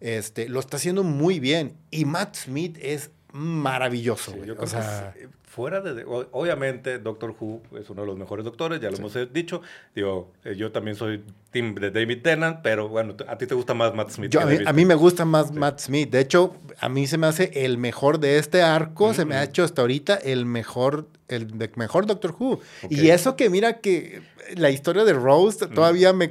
Este, 0.00 0.46
lo 0.50 0.60
está 0.60 0.76
haciendo 0.76 1.02
muy 1.04 1.40
bien 1.40 1.78
y 1.90 2.04
Matt 2.04 2.36
Smith 2.36 2.76
es 2.82 3.12
maravilloso. 3.32 4.34
o 4.58 4.66
sea, 4.66 5.14
fuera 5.54 5.80
de, 5.80 6.04
obviamente 6.04 6.98
Doctor 6.98 7.34
Who 7.38 7.62
es 7.78 7.88
uno 7.88 8.00
de 8.00 8.08
los 8.08 8.18
mejores 8.18 8.44
doctores, 8.44 8.80
ya 8.80 8.90
lo 8.90 8.96
hemos 8.96 9.16
dicho. 9.32 9.62
Digo, 9.94 10.32
eh, 10.44 10.56
yo 10.56 10.72
también 10.72 10.96
soy 10.96 11.22
team 11.52 11.76
de 11.76 11.92
David 11.92 12.22
Tennant, 12.22 12.58
pero 12.62 12.88
bueno, 12.88 13.14
a 13.28 13.38
ti 13.38 13.46
te 13.46 13.54
gusta 13.54 13.72
más 13.72 13.94
Matt 13.94 14.10
Smith. 14.10 14.34
a, 14.34 14.72
mí, 14.72 14.84
me 14.84 14.96
gusta 14.96 15.24
más 15.24 15.52
Matt 15.52 15.78
Smith. 15.78 16.10
De 16.10 16.18
hecho, 16.18 16.56
a 16.80 16.88
mí 16.88 17.06
se 17.06 17.18
me 17.18 17.28
hace 17.28 17.52
el 17.64 17.78
mejor 17.78 18.18
de 18.18 18.38
este 18.38 18.62
arco, 18.62 19.14
se 19.14 19.24
me 19.24 19.36
ha 19.36 19.44
hecho 19.44 19.62
hasta 19.62 19.82
ahorita 19.82 20.16
el 20.16 20.44
mejor 20.44 21.06
el 21.28 21.54
mejor 21.76 22.06
Doctor 22.06 22.34
Who. 22.36 22.60
Y 22.90 23.10
eso 23.10 23.36
que 23.36 23.48
mira 23.48 23.80
que 23.80 24.22
la 24.56 24.70
historia 24.70 25.04
de 25.04 25.12
Rose 25.12 25.68
todavía 25.68 26.12
me 26.12 26.30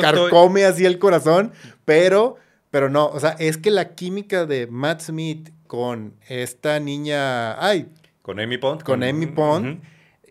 carcome 0.00 0.64
así 0.64 0.86
el 0.86 0.98
corazón, 0.98 1.52
pero 1.84 2.36
pero 2.70 2.88
no, 2.88 3.06
o 3.08 3.20
sea, 3.20 3.36
es 3.38 3.58
que 3.58 3.70
la 3.70 3.94
química 3.94 4.46
de 4.46 4.66
Matt 4.66 5.02
Smith 5.02 5.50
con 5.66 6.14
esta 6.26 6.80
niña, 6.80 7.62
ay, 7.62 7.88
con 8.22 8.40
Amy 8.40 8.58
Pond. 8.58 8.82
Con 8.82 9.02
Amy 9.02 9.26
Pond. 9.26 9.82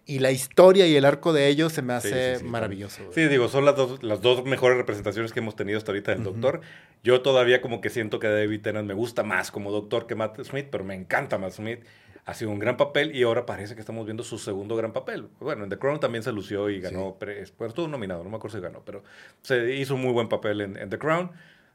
Y 0.05 0.19
la 0.19 0.31
historia 0.31 0.87
y 0.87 0.95
el 0.95 1.05
arco 1.05 1.31
de 1.31 1.47
ellos 1.47 1.71
se 1.71 1.81
me 1.81 1.93
hace 1.93 2.43
maravilloso. 2.43 3.01
Sí, 3.13 3.27
digo, 3.27 3.47
son 3.47 3.65
las 3.65 3.75
dos, 3.75 4.01
las 4.03 4.21
dos 4.21 4.43
mejores 4.45 4.77
representaciones 4.77 5.31
que 5.31 5.39
hemos 5.39 5.55
tenido 5.55 5.77
hasta 5.77 5.91
ahorita 5.91 6.11
del 6.11 6.23
Doctor. 6.23 6.61
Yo 7.03 7.21
todavía 7.21 7.61
como 7.61 7.81
que 7.81 7.89
siento 7.89 8.19
que 8.19 8.27
David 8.27 8.61
Tennant 8.61 8.87
me 8.87 8.93
gusta 8.93 9.23
más 9.23 9.51
como 9.51 9.71
Doctor 9.71 10.07
que 10.07 10.15
Matt 10.15 10.41
Smith, 10.43 10.67
pero 10.71 10.83
me 10.83 10.95
encanta 10.95 11.37
Matt 11.37 11.53
Smith. 11.53 11.79
Ha 12.25 12.33
sido 12.33 12.51
un 12.51 12.59
gran 12.59 12.77
papel 12.77 13.15
y 13.15 13.23
ahora 13.23 13.45
parece 13.45 13.73
que 13.73 13.79
estamos 13.79 14.05
viendo 14.05 14.23
su 14.23 14.37
segundo 14.37 14.75
gran 14.75 14.91
papel. 14.91 15.27
Bueno, 15.39 15.63
en 15.63 15.69
The 15.69 15.77
Crown 15.77 15.99
también 15.99 16.23
se 16.23 16.31
lució 16.31 16.69
y 16.69 16.79
ganó, 16.79 17.17
pero 17.19 17.31
estuvo 17.31 17.87
nominado, 17.87 18.23
no 18.23 18.29
me 18.29 18.37
acuerdo 18.37 18.57
si 18.57 18.61
ganó, 18.61 18.83
pero 18.85 19.03
se 19.41 19.75
hizo 19.75 19.95
un 19.95 20.01
muy 20.01 20.13
buen 20.13 20.29
papel 20.29 20.61
en, 20.61 20.77
en 20.77 20.89
The 20.89 20.99
Crown. 20.99 21.31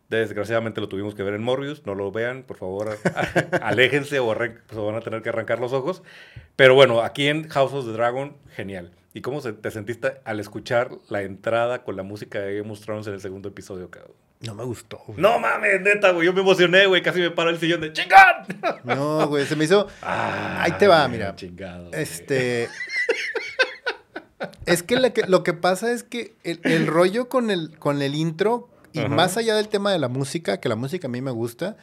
Desgraciadamente 0.08 0.80
lo 0.80 0.88
tuvimos 0.88 1.14
que 1.16 1.24
ver 1.24 1.34
en 1.34 1.42
Morbius, 1.42 1.84
no 1.84 1.96
lo 1.96 2.12
vean, 2.12 2.44
por 2.44 2.56
favor, 2.56 2.96
aléjense 3.60 4.20
o 4.20 4.34
se 4.34 4.76
van 4.76 4.94
a 4.94 5.00
tener 5.00 5.22
que 5.22 5.30
arrancar 5.30 5.58
los 5.58 5.72
ojos. 5.72 6.02
Pero 6.54 6.74
bueno, 6.74 7.02
aquí 7.02 7.26
en 7.26 7.48
House 7.48 7.72
of 7.72 7.86
the 7.86 7.92
Dragon, 7.92 8.36
genial. 8.54 8.92
¿Y 9.14 9.22
cómo 9.22 9.40
te 9.40 9.70
sentiste 9.70 10.20
al 10.24 10.40
escuchar 10.40 10.90
la 11.08 11.22
entrada 11.22 11.82
con 11.82 11.96
la 11.96 12.02
música 12.02 12.38
de 12.38 12.58
Game 12.58 12.70
of 12.70 12.80
Thrones 12.80 13.06
en 13.06 13.14
el 13.14 13.20
segundo 13.20 13.48
episodio, 13.48 13.90
cabrón? 13.90 14.14
No 14.40 14.54
me 14.54 14.64
gustó. 14.64 15.00
No 15.16 15.38
mames, 15.38 15.80
neta, 15.80 16.10
güey. 16.10 16.26
Yo 16.26 16.34
me 16.34 16.42
emocioné, 16.42 16.86
güey. 16.86 17.02
Casi 17.02 17.20
me 17.20 17.30
paro 17.30 17.48
el 17.48 17.58
sillón 17.58 17.80
de 17.80 17.92
chingón. 17.94 18.18
No, 18.84 19.26
güey. 19.28 19.46
Se 19.46 19.56
me 19.56 19.64
hizo. 19.64 19.88
Ah, 20.02 20.62
Ahí 20.62 20.72
te 20.72 20.86
va, 20.86 21.08
mira. 21.08 21.34
Chingado. 21.34 21.90
Este. 21.92 22.68
es 24.66 24.82
que, 24.82 24.96
lo 25.26 25.42
que 25.42 25.54
pasa 25.54 25.90
es 25.92 26.02
que 26.02 26.34
el, 26.44 26.60
el 26.64 26.86
rollo 26.86 27.30
con 27.30 27.50
el, 27.50 27.78
con 27.78 28.02
el 28.02 28.14
intro 28.14 28.68
y 29.00 29.08
más 29.08 29.36
allá 29.36 29.54
del 29.54 29.68
tema 29.68 29.92
de 29.92 29.98
la 29.98 30.08
música, 30.08 30.58
que 30.60 30.68
la 30.68 30.76
música 30.76 31.06
a 31.06 31.10
mí 31.10 31.20
me 31.20 31.30
gusta, 31.30 31.76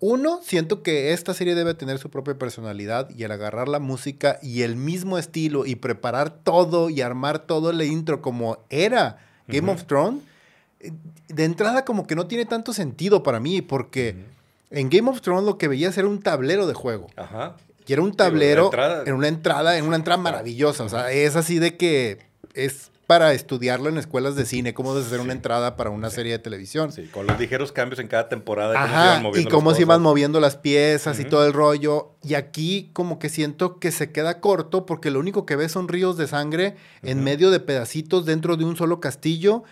uno, 0.00 0.40
siento 0.42 0.82
que 0.82 1.12
esta 1.12 1.34
serie 1.34 1.54
debe 1.54 1.74
tener 1.74 1.98
su 1.98 2.10
propia 2.10 2.38
personalidad 2.38 3.08
y 3.10 3.24
al 3.24 3.32
agarrar 3.32 3.68
la 3.68 3.78
música 3.78 4.38
y 4.42 4.62
el 4.62 4.76
mismo 4.76 5.18
estilo 5.18 5.66
y 5.66 5.76
preparar 5.76 6.30
todo 6.30 6.90
y 6.90 7.00
armar 7.00 7.40
todo 7.40 7.70
el 7.70 7.82
intro 7.82 8.22
como 8.22 8.58
era 8.70 9.18
Game 9.48 9.70
of 9.70 9.84
Thrones, 9.84 10.22
eh, 10.80 10.92
de 11.28 11.44
entrada 11.44 11.84
como 11.84 12.06
que 12.06 12.14
no 12.14 12.26
tiene 12.26 12.44
tanto 12.44 12.72
sentido 12.72 13.22
para 13.22 13.40
mí 13.40 13.62
porque 13.62 14.16
en 14.70 14.90
Game 14.90 15.10
of 15.10 15.20
Thrones 15.20 15.44
lo 15.44 15.58
que 15.58 15.68
veías 15.68 15.96
era 15.98 16.08
un 16.08 16.20
tablero 16.20 16.66
de 16.66 16.74
juego. 16.74 17.08
Ajá. 17.16 17.56
Y 17.86 17.92
era 17.92 18.02
un 18.02 18.14
tablero 18.14 18.70
en 19.04 19.14
una 19.14 19.28
entrada, 19.28 19.76
en 19.76 19.86
una 19.86 19.96
entrada 19.96 20.20
maravillosa. 20.20 20.84
O 20.84 20.88
sea, 20.88 21.10
es 21.10 21.34
así 21.34 21.58
de 21.58 21.76
que 21.76 22.20
es 22.54 22.91
para 23.12 23.34
estudiarlo 23.34 23.90
en 23.90 23.98
escuelas 23.98 24.36
de 24.36 24.46
cine, 24.46 24.72
cómo 24.72 24.96
hacer 24.96 25.20
una 25.20 25.34
entrada 25.34 25.76
para 25.76 25.90
una 25.90 26.08
serie 26.08 26.32
de 26.32 26.38
televisión. 26.38 26.92
Sí, 26.92 27.08
con 27.08 27.26
los 27.26 27.38
ligeros 27.38 27.70
cambios 27.70 27.98
en 27.98 28.08
cada 28.08 28.30
temporada. 28.30 28.82
Ajá, 28.82 29.22
y 29.34 29.44
cómo 29.44 29.74
se 29.74 29.82
iban 29.82 30.00
moviendo 30.00 30.40
las 30.40 30.56
piezas 30.56 31.20
y 31.20 31.26
todo 31.26 31.44
el 31.46 31.52
rollo. 31.52 32.12
Y 32.22 32.32
aquí 32.32 32.88
como 32.94 33.18
que 33.18 33.28
siento 33.28 33.78
que 33.78 33.92
se 33.92 34.12
queda 34.12 34.40
corto 34.40 34.86
porque 34.86 35.10
lo 35.10 35.20
único 35.20 35.44
que 35.44 35.56
ves 35.56 35.72
son 35.72 35.88
ríos 35.88 36.16
de 36.16 36.26
sangre 36.26 36.76
en 37.02 37.22
medio 37.22 37.50
de 37.50 37.60
pedacitos 37.60 38.24
dentro 38.24 38.56
de 38.56 38.64
un 38.64 38.78
solo 38.78 38.98
castillo 38.98 39.62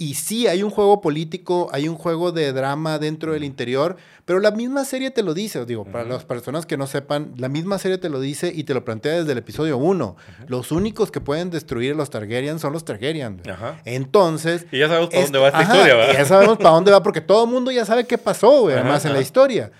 Y 0.00 0.14
sí, 0.14 0.46
hay 0.46 0.62
un 0.62 0.70
juego 0.70 1.00
político, 1.00 1.70
hay 1.72 1.88
un 1.88 1.96
juego 1.96 2.30
de 2.30 2.52
drama 2.52 3.00
dentro 3.00 3.32
del 3.32 3.42
interior, 3.42 3.96
pero 4.26 4.38
la 4.38 4.52
misma 4.52 4.84
serie 4.84 5.10
te 5.10 5.24
lo 5.24 5.34
dice, 5.34 5.66
digo, 5.66 5.84
para 5.84 6.04
las 6.04 6.24
personas 6.24 6.66
que 6.66 6.76
no 6.76 6.86
sepan, 6.86 7.32
la 7.36 7.48
misma 7.48 7.80
serie 7.80 7.98
te 7.98 8.08
lo 8.08 8.20
dice 8.20 8.52
y 8.54 8.62
te 8.62 8.74
lo 8.74 8.84
plantea 8.84 9.14
desde 9.14 9.32
el 9.32 9.38
episodio 9.38 9.76
1. 9.76 10.16
Los 10.46 10.70
únicos 10.70 11.10
que 11.10 11.20
pueden 11.20 11.50
destruir 11.50 11.94
a 11.94 11.96
los 11.96 12.10
Targaryen 12.10 12.60
son 12.60 12.74
los 12.74 12.84
Targaryen. 12.84 13.42
Entonces... 13.84 14.66
Y 14.70 14.78
ya 14.78 14.86
sabemos 14.86 15.10
para 15.10 15.22
dónde 15.24 15.38
va 15.40 15.48
esta 15.48 15.62
historia, 15.62 15.94
¿verdad? 15.96 16.14
ya 16.14 16.24
sabemos 16.26 16.58
para 16.58 16.70
dónde 16.70 16.92
va, 16.92 17.02
porque 17.02 17.20
todo 17.20 17.42
el 17.42 17.50
mundo 17.50 17.72
ya 17.72 17.84
sabe 17.84 18.06
qué 18.06 18.18
pasó, 18.18 18.60
güey, 18.60 18.76
además 18.76 19.04
en 19.04 19.14
la 19.14 19.20
historia. 19.20 19.72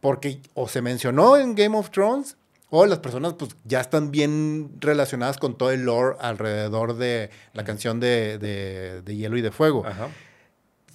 Porque 0.00 0.40
o 0.54 0.68
se 0.68 0.80
mencionó 0.80 1.36
en 1.36 1.54
Game 1.54 1.76
of 1.76 1.90
Thrones 1.90 2.38
o 2.70 2.86
las 2.86 2.98
personas 2.98 3.34
pues 3.34 3.56
ya 3.64 3.80
están 3.80 4.10
bien 4.10 4.70
relacionadas 4.80 5.38
con 5.38 5.56
todo 5.56 5.70
el 5.70 5.84
lore 5.84 6.16
alrededor 6.20 6.96
de 6.96 7.30
la 7.52 7.64
canción 7.64 8.00
de, 8.00 8.38
de, 8.38 9.16
Hielo 9.16 9.36
y 9.36 9.42
de 9.42 9.50
Fuego. 9.50 9.84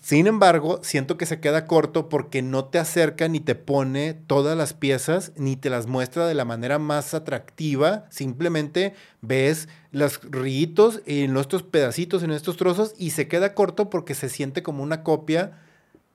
Sin 0.02 0.26
embargo, 0.26 0.80
siento 0.82 1.16
que 1.16 1.28
se 1.28 1.40
queda 1.40 1.68
corto 1.68 2.10
porque 2.10 2.42
no 2.42 2.66
te 2.66 2.80
acerca 2.80 3.28
ni 3.28 3.40
te 3.40 3.54
pone 3.54 4.16
todas 4.16 4.58
las 4.58 4.74
piezas, 4.74 5.32
ni 5.36 5.56
te 5.56 5.70
las 5.70 5.86
muestra 5.86 6.26
de 6.26 6.34
la 6.34 6.44
manera 6.44 6.80
más 6.80 7.14
atractiva. 7.14 8.06
Simplemente 8.10 8.96
ves 9.22 9.70
los 9.92 10.20
ríos 10.24 11.04
en 11.06 11.38
estos 11.38 11.62
pedacitos, 11.62 12.24
en 12.24 12.32
estos 12.32 12.58
trozos, 12.58 12.96
y 12.98 13.12
se 13.12 13.28
queda 13.28 13.54
corto 13.54 13.92
porque 13.92 14.16
se 14.16 14.28
siente 14.28 14.64
como 14.64 14.82
una 14.82 15.04
copia 15.04 15.60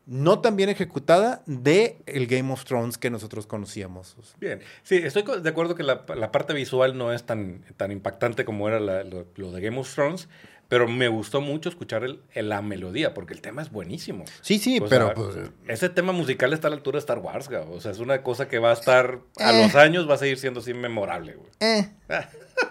no 0.06 0.40
tan 0.40 0.56
bien 0.56 0.68
ejecutada 0.68 1.42
de 1.46 1.98
el 2.06 2.28
Game 2.28 2.52
of 2.52 2.64
Thrones 2.64 2.96
que 2.96 3.10
nosotros 3.10 3.46
conocíamos. 3.46 4.16
Bien, 4.38 4.60
sí, 4.84 4.96
estoy 4.96 5.24
de 5.40 5.48
acuerdo 5.48 5.74
que 5.74 5.82
la, 5.82 6.06
parte 6.06 6.54
visual 6.54 6.96
no 6.96 7.12
es 7.12 7.24
tan, 7.24 7.64
tan 7.76 7.90
impactante 7.90 8.44
como 8.44 8.68
era 8.68 8.78
lo, 8.78 9.24
de 9.52 9.60
Game 9.60 9.78
of 9.78 9.92
Thrones, 9.92 10.28
pero 10.68 10.88
me 10.88 11.08
gustó 11.08 11.40
mucho 11.40 11.68
escuchar 11.68 12.04
el, 12.04 12.20
la 12.48 12.62
melodía, 12.62 13.14
porque 13.14 13.34
el 13.34 13.40
tema 13.40 13.62
es 13.62 13.70
buenísimo. 13.70 14.24
Sí, 14.40 14.58
sí, 14.58 14.80
pero... 14.88 15.14
pues, 15.14 15.36
ese 15.68 15.88
tema 15.88 16.12
musical 16.12 16.52
está 16.52 16.68
a 16.68 16.70
la 16.70 16.76
altura 16.76 16.96
de 16.96 17.00
Star 17.00 17.18
Wars, 17.18 17.48
O 17.70 17.80
sea, 17.80 17.92
es 17.92 17.98
una 17.98 18.22
cosa 18.22 18.48
que 18.48 18.58
va 18.58 18.70
a 18.70 18.74
estar, 18.74 19.20
a 19.38 19.52
los 19.52 19.74
eh. 19.74 19.78
años 19.78 20.08
va 20.08 20.14
a 20.14 20.18
seguir 20.18 20.38
siendo 20.38 20.60
así 20.60 20.74
memorable, 20.74 21.34
güey. 21.34 21.50
Eh. 21.60 21.88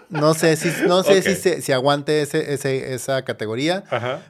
No 0.08 0.34
sé 0.34 0.56
si, 0.56 0.68
no 0.86 1.02
sé 1.02 1.22
si, 1.22 1.62
si 1.62 1.72
aguante 1.72 2.22
ese, 2.22 2.52
ese, 2.52 2.94
esa 2.94 3.24
categoría, 3.24 3.84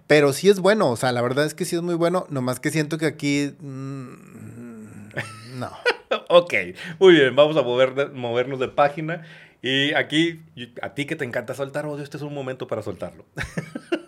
pero 0.06 0.32
sí 0.32 0.48
es 0.48 0.60
bueno. 0.60 0.90
O 0.90 0.96
sea, 0.96 1.12
la 1.12 1.22
verdad 1.22 1.44
es 1.44 1.54
que 1.54 1.64
sí 1.64 1.76
es 1.76 1.82
muy 1.82 1.94
bueno. 1.94 2.26
Nomás 2.30 2.60
que 2.60 2.70
siento 2.70 2.98
que 2.98 3.06
aquí. 3.06 3.54
Mm, 3.60 4.14
no. 5.58 5.70
ok, 6.28 6.54
muy 6.98 7.14
bien. 7.14 7.36
Vamos 7.36 7.56
a 7.56 7.62
mover, 7.62 8.10
movernos 8.12 8.58
de 8.58 8.68
página. 8.68 9.22
Y 9.66 9.94
aquí, 9.94 10.44
a 10.80 10.94
ti 10.94 11.06
que 11.06 11.16
te 11.16 11.24
encanta 11.24 11.52
soltar 11.52 11.86
odio, 11.86 12.04
este 12.04 12.18
es 12.18 12.22
un 12.22 12.32
momento 12.32 12.68
para 12.68 12.82
soltarlo. 12.82 13.24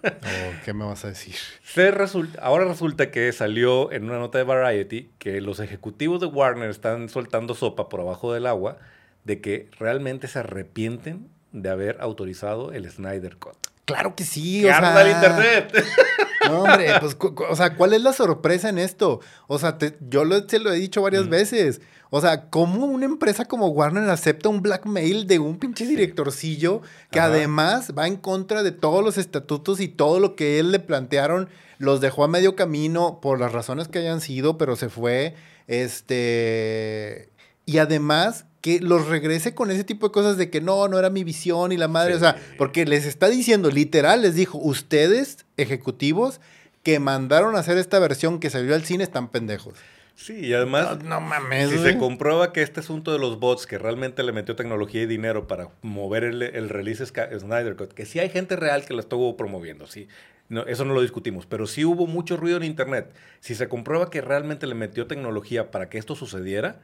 Oh, 0.01 0.53
¿Qué 0.65 0.73
me 0.73 0.85
vas 0.85 1.05
a 1.05 1.09
decir? 1.09 1.35
Se 1.65 1.91
resulta, 1.91 2.41
ahora 2.41 2.65
resulta 2.65 3.11
que 3.11 3.33
salió 3.33 3.91
en 3.91 4.05
una 4.05 4.19
nota 4.19 4.39
de 4.39 4.45
Variety 4.45 5.11
que 5.19 5.41
los 5.41 5.59
ejecutivos 5.59 6.21
de 6.21 6.27
Warner 6.27 6.71
están 6.71 7.09
soltando 7.09 7.55
sopa 7.55 7.89
por 7.89 8.01
abajo 8.01 8.33
del 8.33 8.47
agua 8.47 8.79
de 9.25 9.41
que 9.41 9.69
realmente 9.79 10.29
se 10.29 10.39
arrepienten 10.39 11.29
de 11.51 11.69
haber 11.69 12.01
autorizado 12.01 12.73
el 12.73 12.89
Snyder 12.89 13.39
Cut. 13.39 13.57
Claro 13.87 14.15
que 14.15 14.25
sí, 14.25 14.65
o 14.65 14.69
sea... 14.69 15.03
el 15.03 15.11
internet! 15.11 15.85
No, 16.49 16.63
hombre, 16.63 16.93
pues, 17.01 17.17
o 17.21 17.57
sea, 17.57 17.75
¿cuál 17.75 17.93
es 17.93 18.01
la 18.01 18.13
sorpresa 18.13 18.69
en 18.69 18.79
esto? 18.79 19.21
O 19.49 19.59
sea, 19.59 19.77
yo 20.09 20.25
lo, 20.25 20.47
te 20.47 20.61
lo 20.61 20.73
he 20.73 20.77
dicho 20.77 21.03
varias 21.03 21.27
mm. 21.27 21.31
veces. 21.31 21.81
O 22.11 22.21
sea, 22.21 22.49
¿cómo 22.49 22.87
una 22.87 23.05
empresa 23.05 23.45
como 23.45 23.69
Warner 23.69 24.09
acepta 24.09 24.49
un 24.49 24.63
blackmail 24.63 25.27
de 25.27 25.39
un 25.39 25.59
pinche 25.59 25.87
directorcillo 25.87 26.81
que 27.11 27.21
además 27.21 27.93
va 27.97 28.07
en 28.07 28.17
contra 28.17 28.63
de 28.63 28.73
todos 28.73 29.05
los 29.05 29.19
estatutos 29.19 29.81
y 29.81 29.89
todo 29.89 30.19
lo 30.19 30.35
que 30.35 30.59
él 30.59 30.73
le 30.73 30.81
plantearon? 30.81 31.49
Los 31.79 32.01
dejó 32.01 32.25
a 32.25 32.29
medio 32.29 32.57
camino 32.57 33.21
por 33.21 33.39
las 33.39 33.53
razones 33.53 33.89
que 33.89 33.99
hayan 33.99 34.21
sido, 34.21 34.57
pero 34.59 34.75
se 34.77 34.89
fue. 34.89 35.35
Este. 35.67 37.29
Y 37.67 37.79
además 37.79 38.47
que 38.61 38.81
los 38.81 39.07
regrese 39.07 39.55
con 39.55 39.71
ese 39.71 39.85
tipo 39.85 40.09
de 40.09 40.13
cosas 40.13 40.37
de 40.37 40.51
que 40.51 40.61
no, 40.61 40.89
no 40.89 40.99
era 40.99 41.11
mi 41.11 41.23
visión 41.23 41.71
y 41.71 41.77
la 41.77 41.89
madre, 41.89 42.15
o 42.15 42.19
sea, 42.19 42.37
porque 42.57 42.87
les 42.87 43.05
está 43.05 43.29
diciendo, 43.29 43.71
literal, 43.71 44.23
les 44.23 44.35
dijo, 44.35 44.59
ustedes, 44.59 45.45
ejecutivos, 45.57 46.41
que 46.83 46.99
mandaron 46.99 47.55
a 47.55 47.61
hacer 47.61 47.79
esta 47.79 47.99
versión 47.99 48.41
que 48.41 48.51
salió 48.51 48.75
al 48.75 48.85
cine 48.85 49.05
están 49.05 49.29
pendejos. 49.29 49.75
Sí, 50.19 50.47
y 50.47 50.53
además, 50.53 51.05
no, 51.05 51.21
mames, 51.21 51.71
si 51.71 51.79
se 51.79 51.97
comprueba 51.97 52.53
que 52.53 52.61
este 52.61 52.81
asunto 52.81 53.13
de 53.13 53.21
los 53.21 53.39
bots, 53.39 53.67
que 53.69 53.79
realmente 53.79 54.25
le 54.25 54.33
metió 54.33 54.57
tecnología 54.57 55.03
y 55.03 55.07
dinero 55.07 55.47
para 55.47 55.69
mover 55.81 56.25
el, 56.25 56.43
el 56.43 56.69
release 56.69 57.07
Snyder 57.07 57.77
Cut, 57.77 57.93
que 57.93 58.05
sí 58.05 58.19
hay 58.19 58.29
gente 58.29 58.57
real 58.57 58.85
que 58.85 58.95
lo 58.95 59.01
estuvo 59.01 59.37
promoviendo, 59.37 59.87
sí, 59.87 60.09
no, 60.49 60.67
eso 60.67 60.85
no 60.85 60.93
lo 60.93 61.03
discutimos, 61.03 61.47
pero 61.47 61.69
sí 61.69 61.85
hubo 61.85 62.09
mucho 62.09 62.37
ruido 62.37 62.57
en 62.57 62.65
Internet. 62.65 63.15
Si 63.39 63.55
se 63.55 63.69
comprueba 63.69 64.11
que 64.11 64.21
realmente 64.21 64.67
le 64.67 64.75
metió 64.75 65.07
tecnología 65.07 65.71
para 65.71 65.89
que 65.89 65.99
esto 65.99 66.17
sucediera, 66.17 66.81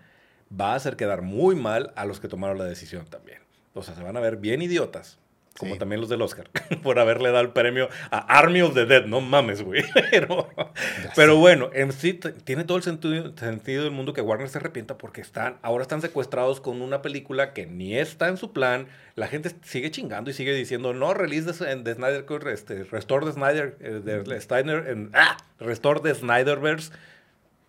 va 0.49 0.73
a 0.73 0.77
hacer 0.77 0.95
quedar 0.95 1.23
muy 1.23 1.57
mal 1.57 1.93
a 1.97 2.05
los 2.05 2.21
que 2.21 2.29
tomaron 2.29 2.57
la 2.57 2.67
decisión 2.67 3.07
también. 3.07 3.41
O 3.73 3.83
sea, 3.83 3.97
se 3.97 4.03
van 4.05 4.17
a 4.17 4.21
ver 4.21 4.37
bien 4.37 4.63
idiotas, 4.63 5.19
como 5.59 5.77
también 5.79 6.01
los 6.01 6.11
del 6.11 6.21
Oscar, 6.23 6.51
por 6.83 6.99
haberle 6.99 7.31
dado 7.31 7.45
el 7.45 7.51
premio 7.51 7.89
a 8.11 8.19
Army 8.39 8.63
of 8.63 8.75
the 8.75 8.87
Dead. 8.87 9.05
No 9.07 9.21
mames, 9.21 9.63
güey. 9.63 9.85
Pero, 11.17 11.37
bueno, 11.37 11.71
en 11.73 11.93
sí 11.93 12.15
tiene 12.45 12.65
todo 12.65 12.77
el 12.77 12.83
sentido, 12.83 13.33
sentido 13.37 13.85
del 13.85 13.93
mundo 13.93 14.13
que 14.13 14.21
Warner 14.21 14.49
se 14.49 14.59
arrepienta 14.59 14.99
porque 14.99 15.21
están, 15.21 15.57
ahora 15.63 15.83
están 15.83 16.01
secuestrados 16.01 16.61
con 16.61 16.83
una 16.83 17.03
película 17.03 17.53
que 17.53 17.67
ni 17.67 17.97
está 17.97 18.29
en 18.29 18.37
su 18.37 18.53
plan. 18.53 18.89
La 19.15 19.29
gente 19.29 19.53
sigue 19.63 19.91
chingando 19.91 20.31
y 20.31 20.35
sigue 20.35 20.55
diciendo, 20.55 20.93
no, 20.93 21.15
release 21.15 21.47
de, 21.47 21.53
Snyder, 21.53 22.25
este, 22.49 22.85
restore 22.85 23.27
de 23.27 23.33
Snyder, 23.33 23.77
eh, 23.81 24.01
de, 24.05 24.41
Steiner, 24.41 24.89
en, 24.89 25.11
ah, 25.15 25.37
restore 25.61 26.01
de 26.01 26.15
Snyderverse 26.15 26.91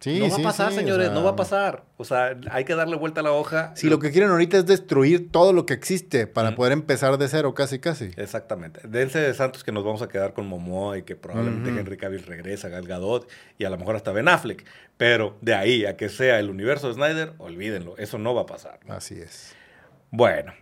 no 0.06 0.30
va 0.30 0.36
a 0.36 0.42
pasar, 0.42 0.74
señores, 0.74 1.12
no 1.12 1.24
va 1.24 1.32
a 1.32 1.36
pasar. 1.36 1.84
O 1.98 2.06
sea, 2.06 2.38
hay 2.52 2.66
que 2.66 2.76
darle 2.76 2.96
vuelta 2.96 3.22
a 3.22 3.24
la 3.24 3.32
hoja. 3.32 3.72
Si 3.76 3.90
lo 3.90 4.00
que 4.00 4.12
quieren 4.12 4.30
ahorita 4.30 4.58
es 4.58 4.66
destruir 4.66 5.32
todo 5.32 5.54
lo 5.54 5.66
que 5.66 5.74
existe 5.74 6.28
para 6.28 6.56
poder 6.56 6.74
empezar 6.74 7.18
de 7.18 7.28
cero, 7.28 7.54
casi, 7.54 7.80
casi. 7.80 8.12
Exactamente. 8.16 8.82
Dense 8.88 9.20
de 9.20 9.34
Santos 9.34 9.64
que 9.64 9.72
nos 9.72 9.84
vamos 9.84 10.02
a 10.02 10.08
quedar 10.08 10.34
con 10.34 10.48
Momoa 10.48 10.98
y 10.98 11.04
que 11.04 11.16
probablemente 11.16 11.70
Henry 11.70 11.98
Cavill 11.98 12.24
regresa, 12.24 12.70
Gal 12.70 12.88
Gadot 12.88 13.30
y 13.58 13.66
a 13.66 13.70
lo 13.70 13.78
mejor 13.78 13.96
hasta 13.96 14.12
Ben 14.12 14.28
Affleck. 14.28 14.66
Pero 14.98 15.38
de 15.42 15.54
ahí 15.54 15.86
a 15.86 15.98
que 15.98 16.10
sea 16.10 16.40
el 16.40 16.50
universo 16.50 16.88
de 16.88 16.96
Snyder, 16.96 17.34
olvídenlo. 17.38 17.98
Eso 17.98 18.18
no 18.18 18.34
va 18.34 18.44
a 18.44 18.46
pasar. 18.46 18.80
Así 18.88 19.20
es. 19.20 19.54
Bueno, 20.12 20.54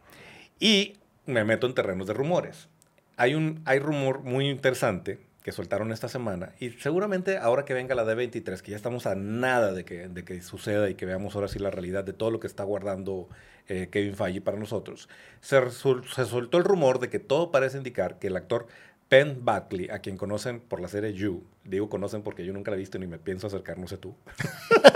y 0.60 0.98
me 1.26 1.44
meto 1.44 1.68
en 1.68 1.74
terrenos 1.74 2.08
de 2.08 2.14
rumores. 2.14 2.70
Hay 3.18 3.36
un 3.36 3.62
hay 3.66 3.80
rumor 3.80 4.22
muy 4.22 4.50
interesante 4.50 5.20
que 5.44 5.52
soltaron 5.52 5.92
esta 5.92 6.08
semana. 6.08 6.54
Y 6.60 6.72
seguramente 6.72 7.38
ahora 7.38 7.66
que 7.66 7.74
venga 7.74 7.94
la 7.96 8.06
D23, 8.06 8.62
que 8.62 8.72
ya 8.72 8.78
estamos 8.78 9.06
a 9.06 9.16
nada 9.16 9.74
de 9.74 9.84
que, 9.84 10.08
de 10.08 10.24
que 10.24 10.42
suceda 10.42 10.90
y 10.90 10.96
que 10.96 11.06
veamos 11.06 11.36
ahora 11.36 11.50
sí 11.50 11.60
la 11.60 11.70
realidad 11.70 12.04
de 12.06 12.14
todo 12.14 12.32
lo 12.32 12.40
que 12.40 12.48
está 12.48 12.64
guardando 12.64 13.28
eh, 13.68 13.90
Kevin 13.92 14.16
Feige 14.16 14.42
para 14.42 14.58
nosotros, 14.58 15.10
se, 15.42 15.60
se, 15.70 16.26
soltó 16.26 16.58
el 16.58 16.64
rumor 16.64 17.00
de 17.00 17.10
que 17.10 17.20
todo 17.20 17.52
parece 17.52 17.78
indicar 17.78 18.20
que 18.20 18.28
el 18.28 18.38
actor 18.38 18.68
Penn 19.10 19.44
Buckley, 19.44 19.90
a 19.90 20.00
quien 20.00 20.18
conocen 20.18 20.62
por 20.62 20.80
la 20.80 20.88
serie 20.88 21.14
You, 21.14 21.44
digo 21.66 21.90
conocen 21.90 22.24
porque 22.24 22.46
yo 22.46 22.54
nunca 22.54 22.72
la 22.72 22.78
he 22.78 22.80
visto 22.80 22.98
ni 22.98 23.06
me 23.06 23.20
pienso 23.20 23.48
acercar, 23.48 23.78
no 23.78 23.88
sé 23.88 23.98
tú. 23.98 24.16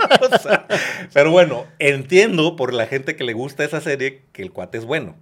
pero 1.12 1.30
bueno, 1.30 1.66
entiendo 1.78 2.56
por 2.56 2.72
la 2.72 2.86
gente 2.86 3.16
que 3.16 3.24
le 3.24 3.34
gusta 3.34 3.64
esa 3.64 3.80
serie 3.80 4.22
que 4.32 4.42
el 4.42 4.50
cuate 4.50 4.78
es 4.78 4.86
bueno. 4.86 5.14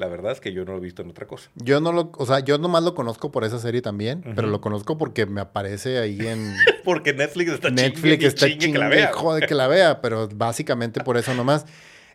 La 0.00 0.08
verdad 0.08 0.32
es 0.32 0.40
que 0.40 0.54
yo 0.54 0.64
no 0.64 0.72
lo 0.72 0.78
he 0.78 0.80
visto 0.80 1.02
en 1.02 1.10
otra 1.10 1.26
cosa. 1.26 1.50
Yo 1.56 1.78
no 1.78 1.92
lo, 1.92 2.10
o 2.16 2.24
sea, 2.24 2.40
yo 2.40 2.56
nomás 2.56 2.82
lo 2.82 2.94
conozco 2.94 3.30
por 3.30 3.44
esa 3.44 3.58
serie 3.58 3.82
también, 3.82 4.22
pero 4.34 4.48
lo 4.48 4.62
conozco 4.62 4.96
porque 4.96 5.26
me 5.26 5.42
aparece 5.42 5.98
ahí 5.98 6.18
en 6.26 6.56
porque 6.84 7.12
Netflix 7.12 7.52
está 7.52 7.68
Netflix 7.68 8.24
está 8.24 8.46
chingue, 8.46 8.72
que 8.72 8.78
la 8.78 8.88
vea. 8.88 9.12
Joder, 9.12 9.46
que 9.46 9.54
la 9.54 9.68
vea, 9.68 10.00
pero 10.00 10.26
básicamente 10.34 11.04
por 11.04 11.18
eso 11.18 11.34
nomás. 11.34 11.66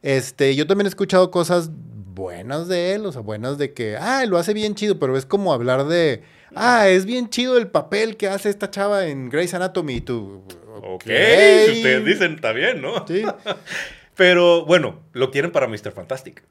Este, 0.02 0.56
yo 0.56 0.66
también 0.66 0.88
he 0.88 0.90
escuchado 0.90 1.30
cosas 1.30 1.70
buenas 1.76 2.68
de 2.68 2.94
él, 2.96 3.06
o 3.06 3.12
sea, 3.12 3.22
buenas 3.22 3.60
de 3.60 3.76
que, 3.76 3.98
ah, 3.98 4.26
lo 4.26 4.40
hace 4.40 4.56
bien 4.56 4.74
chido, 4.74 4.98
pero 4.98 5.16
es 5.16 5.28
como 5.28 5.54
hablar 5.54 5.86
de, 5.86 6.24
ah, 6.56 6.88
es 6.88 7.06
bien 7.06 7.30
chido 7.30 7.56
el 7.60 7.68
papel 7.68 8.18
que 8.18 8.28
hace 8.28 8.50
esta 8.50 8.72
chava 8.72 9.06
en 9.06 9.30
Grey's 9.30 9.54
Anatomy 9.54 9.98
y 9.98 10.02
tú. 10.02 10.44
Ok, 10.82 11.04
si 11.04 11.72
ustedes 11.72 12.04
dicen, 12.04 12.34
está 12.34 12.52
bien, 12.52 12.82
¿no? 12.82 13.06
Sí. 13.08 13.22
pero 14.16 14.66
bueno, 14.66 15.04
lo 15.14 15.30
quieren 15.30 15.52
para 15.52 15.68
Mr. 15.68 15.92
Fantastic. 15.92 16.42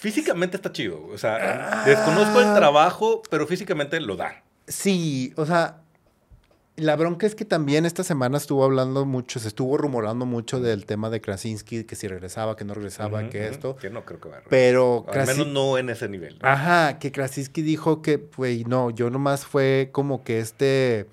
Físicamente 0.00 0.56
está 0.56 0.72
chido. 0.72 1.06
O 1.12 1.18
sea, 1.18 1.84
desconozco 1.84 2.40
el 2.40 2.46
ah. 2.46 2.54
trabajo, 2.54 3.22
pero 3.28 3.46
físicamente 3.46 4.00
lo 4.00 4.16
da. 4.16 4.42
Sí, 4.66 5.34
o 5.36 5.44
sea, 5.44 5.82
la 6.76 6.96
bronca 6.96 7.26
es 7.26 7.34
que 7.34 7.44
también 7.44 7.84
esta 7.84 8.02
semana 8.02 8.38
estuvo 8.38 8.64
hablando 8.64 9.04
mucho, 9.04 9.38
se 9.38 9.48
estuvo 9.48 9.76
rumorando 9.76 10.24
mucho 10.24 10.58
del 10.58 10.86
tema 10.86 11.10
de 11.10 11.20
Krasinski, 11.20 11.84
que 11.84 11.96
si 11.96 12.08
regresaba, 12.08 12.56
que 12.56 12.64
no 12.64 12.72
regresaba, 12.72 13.28
que 13.28 13.46
esto. 13.48 13.76
Que 13.76 13.90
no 13.90 14.06
creo 14.06 14.20
que 14.20 14.30
vaya 14.30 14.40
a 14.40 14.48
Pero 14.48 15.04
Al 15.12 15.26
menos 15.26 15.46
no 15.48 15.76
en 15.76 15.90
ese 15.90 16.08
nivel. 16.08 16.38
Ajá, 16.40 16.98
que 16.98 17.12
Krasinski 17.12 17.60
dijo 17.60 18.00
que, 18.00 18.16
pues, 18.16 18.66
no, 18.66 18.88
yo 18.88 19.10
nomás 19.10 19.44
fue 19.44 19.90
como 19.92 20.24
que 20.24 20.40
este, 20.40 21.08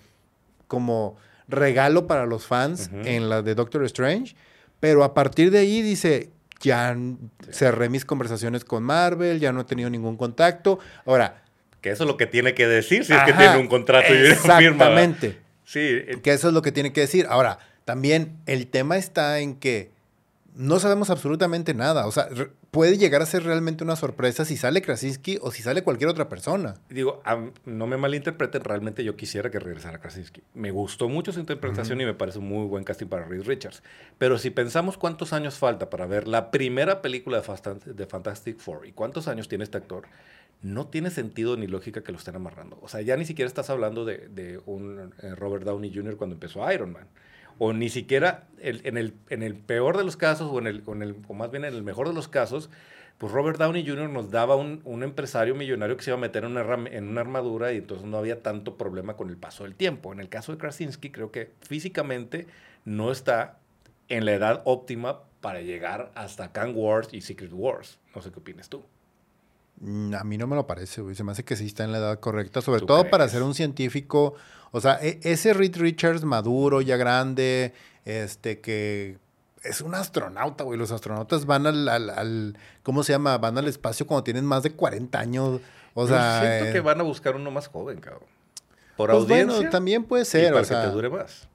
como 0.70 1.18
regalo 1.50 2.08
para 2.08 2.26
los 2.26 2.46
fans 2.46 2.90
en 3.04 3.28
la 3.28 3.42
de 3.42 3.54
Doctor 3.54 3.84
Strange. 3.84 4.34
Pero 4.80 5.04
a 5.04 5.14
partir 5.14 5.52
de 5.52 5.58
ahí 5.58 5.82
dice, 5.82 6.30
ya 6.62 6.96
cerré 7.52 7.90
mis 7.90 8.06
conversaciones 8.06 8.64
con 8.66 8.84
Marvel, 8.84 9.40
ya 9.40 9.52
no 9.52 9.62
he 9.62 9.66
tenido 9.66 9.90
ningún 9.90 10.18
contacto. 10.18 10.80
Ahora, 11.06 11.44
Que 11.82 11.92
eso 11.92 12.04
es 12.04 12.08
lo 12.08 12.18
que 12.18 12.26
tiene 12.28 12.54
que 12.54 12.68
decir 12.68 13.06
si 13.06 13.14
es 13.14 13.22
que 13.24 13.34
tiene 13.34 13.58
un 13.58 13.68
contrato 13.68 14.14
y 14.14 14.18
una 14.18 14.36
firma. 14.36 14.56
Exactamente. 14.56 15.38
Sí. 15.64 15.80
eh, 15.82 16.20
Que 16.24 16.34
eso 16.34 16.48
es 16.48 16.54
lo 16.54 16.62
que 16.62 16.72
tiene 16.72 16.92
que 16.94 17.02
decir. 17.02 17.28
Ahora, 17.30 17.60
también 17.86 18.38
el 18.46 18.68
tema 18.68 18.98
está 18.98 19.40
en 19.40 19.56
que 19.56 19.92
no 20.58 20.80
sabemos 20.80 21.10
absolutamente 21.10 21.74
nada. 21.74 22.08
O 22.08 22.12
sea, 22.12 22.28
puede 22.72 22.98
llegar 22.98 23.22
a 23.22 23.26
ser 23.26 23.44
realmente 23.44 23.84
una 23.84 23.96
sorpresa 23.96 24.44
si 24.44 24.58
sale 24.58 24.82
Krasinski 24.82 25.38
o 25.42 25.52
si 25.52 25.62
sale 25.62 25.84
cualquier 25.84 26.10
otra 26.10 26.28
persona. 26.30 26.74
Digo, 26.90 27.22
no 27.66 27.88
me 27.88 27.96
malinterpreten, 27.98 28.64
realmente 28.64 29.04
yo 29.04 29.16
quisiera 29.16 29.50
que 29.52 29.60
regresara 29.60 30.00
Krasinski. 30.00 30.42
Me 30.54 30.72
gustó 30.72 31.08
mucho 31.10 31.32
su 31.32 31.40
interpretación 31.40 32.02
y 32.02 32.06
me 32.06 32.14
parece 32.14 32.40
un 32.40 32.50
muy 32.50 32.66
buen 32.68 32.84
casting 32.84 33.08
para 33.08 33.26
Reed 33.26 33.44
Richards. 33.44 33.84
Pero 34.18 34.38
si 34.38 34.50
pensamos 34.50 34.98
cuántos 34.98 35.32
años 35.32 35.58
falta 35.58 35.90
para 35.90 36.08
ver 36.08 36.28
la 36.28 36.52
primera 36.52 37.02
película 37.02 37.38
de, 37.40 37.44
Fast- 37.48 37.84
de 37.84 38.06
Fantastic 38.08 38.58
Four 38.60 38.88
y 38.88 38.92
cuántos 38.94 39.28
años 39.28 39.48
tiene 39.48 39.64
este 39.64 39.78
actor, 39.78 40.08
no 40.64 40.88
tiene 40.88 41.12
sentido 41.12 41.56
ni 41.56 41.68
lógica 41.68 42.02
que 42.02 42.12
lo 42.12 42.18
estén 42.18 42.36
amarrando. 42.36 42.80
O 42.82 42.88
sea, 42.88 43.02
ya 43.02 43.16
ni 43.16 43.26
siquiera 43.26 43.48
estás 43.48 43.70
hablando 43.70 44.06
de, 44.06 44.28
de 44.30 44.60
un 44.66 45.14
eh, 45.22 45.36
Robert 45.36 45.64
Downey 45.66 45.94
Jr. 45.94 46.18
cuando 46.18 46.34
empezó 46.34 46.70
Iron 46.72 46.94
Man. 46.94 47.08
O 47.60 47.74
ni 47.74 47.90
siquiera 47.90 48.48
el- 48.62 48.82
en, 48.86 48.98
el, 48.98 49.14
en 49.30 49.44
el 49.44 49.56
peor 49.56 49.98
de 49.98 50.04
los 50.04 50.18
casos, 50.18 50.50
o, 50.52 50.60
en 50.60 50.68
el, 50.68 50.84
o 51.28 51.34
más 51.34 51.52
bien 51.52 51.66
en 51.66 51.74
el 51.74 51.84
mejor 51.84 52.08
de 52.08 52.14
los 52.14 52.28
casos, 52.28 52.70
pues 53.18 53.32
Robert 53.32 53.58
Downey 53.58 53.86
Jr. 53.88 54.10
nos 54.10 54.30
daba 54.30 54.56
un, 54.56 54.82
un 54.84 55.02
empresario 55.02 55.56
millonario 55.56 55.98
que 55.98 56.04
se 56.04 56.12
iba 56.12 56.18
a 56.18 56.22
meter 56.22 56.44
en 56.44 56.52
una, 56.52 56.88
en 56.90 57.08
una 57.08 57.22
armadura 57.22 57.74
y 57.74 57.78
entonces 57.78 58.06
no 58.06 58.18
había 58.18 58.44
tanto 58.44 58.78
problema 58.78 59.16
con 59.16 59.30
el 59.30 59.38
paso 59.38 59.64
del 59.64 59.74
tiempo. 59.76 60.14
En 60.14 60.20
el 60.20 60.30
caso 60.30 60.52
de 60.52 60.60
Krasinski, 60.60 61.10
creo 61.10 61.32
que 61.32 61.52
físicamente 61.62 62.46
no 62.86 63.12
está 63.12 63.58
en 64.08 64.26
la 64.26 64.34
edad 64.34 64.62
óptima 64.66 65.22
para 65.42 65.62
llegar 65.62 66.12
hasta 66.16 66.52
Kang 66.52 66.74
Wars 66.76 67.10
y 67.12 67.22
Secret 67.22 67.52
Wars. 67.54 68.00
No 68.16 68.22
sé 68.22 68.32
qué 68.32 68.40
opinas 68.40 68.70
tú. 68.70 68.84
Mm, 69.80 70.14
A 70.16 70.24
mí 70.24 70.38
no 70.38 70.48
me 70.48 70.56
lo 70.56 70.66
parece, 70.68 71.02
güey. 71.02 71.16
Se 71.16 71.24
me 71.24 71.32
hace 71.32 71.44
que 71.46 71.56
sí 71.56 71.66
está 71.68 71.84
en 71.84 71.92
la 71.92 72.00
edad 72.00 72.20
correcta, 72.20 72.62
sobre 72.62 72.80
¿Tú 72.82 72.86
todo 72.88 73.10
para 73.10 73.28
ser 73.30 73.44
un 73.44 73.54
científico. 73.54 74.34
O 74.72 74.82
sea, 74.82 75.00
e- 75.02 75.20
ese 75.24 75.54
Reed 75.54 75.78
Richards 75.78 76.24
maduro, 76.24 76.82
ya 76.82 76.98
grande, 76.98 77.74
este 78.06 78.60
que 78.60 79.18
es 79.64 79.82
un 79.82 79.96
astronauta, 79.96 80.64
güey. 80.64 80.78
Los 80.80 80.92
astronautas 80.92 81.46
van 81.46 81.68
al, 81.68 81.88
al- 81.90 82.10
al- 82.10 82.58
¿cómo 82.84 83.04
se 83.04 83.14
llama? 83.14 83.38
Van 83.38 83.58
al 83.58 83.68
espacio 83.68 84.06
cuando 84.08 84.24
tienen 84.24 84.46
más 84.46 84.64
de 84.64 84.72
40 84.72 85.20
años. 85.20 85.62
O 85.94 86.04
Yo 86.04 86.08
sea, 86.10 86.42
siento 86.42 86.66
eh, 86.66 86.74
que 86.74 86.80
van 86.82 87.00
a 87.00 87.04
buscar 87.04 87.36
uno 87.36 87.50
más 87.52 87.68
joven, 87.68 88.00
cabrón. 88.00 88.30
Por 88.96 89.10
pues 89.12 89.24
audiencia. 89.24 89.56
bueno, 89.58 89.70
también 89.70 90.04
puede 90.06 90.24
y 90.24 90.26
ser, 90.26 90.50
para 90.52 90.62
o 90.62 90.66
sea, 90.66 90.82
que 90.82 90.88
te 90.88 90.94
dure 90.94 91.10
más. 91.10 91.48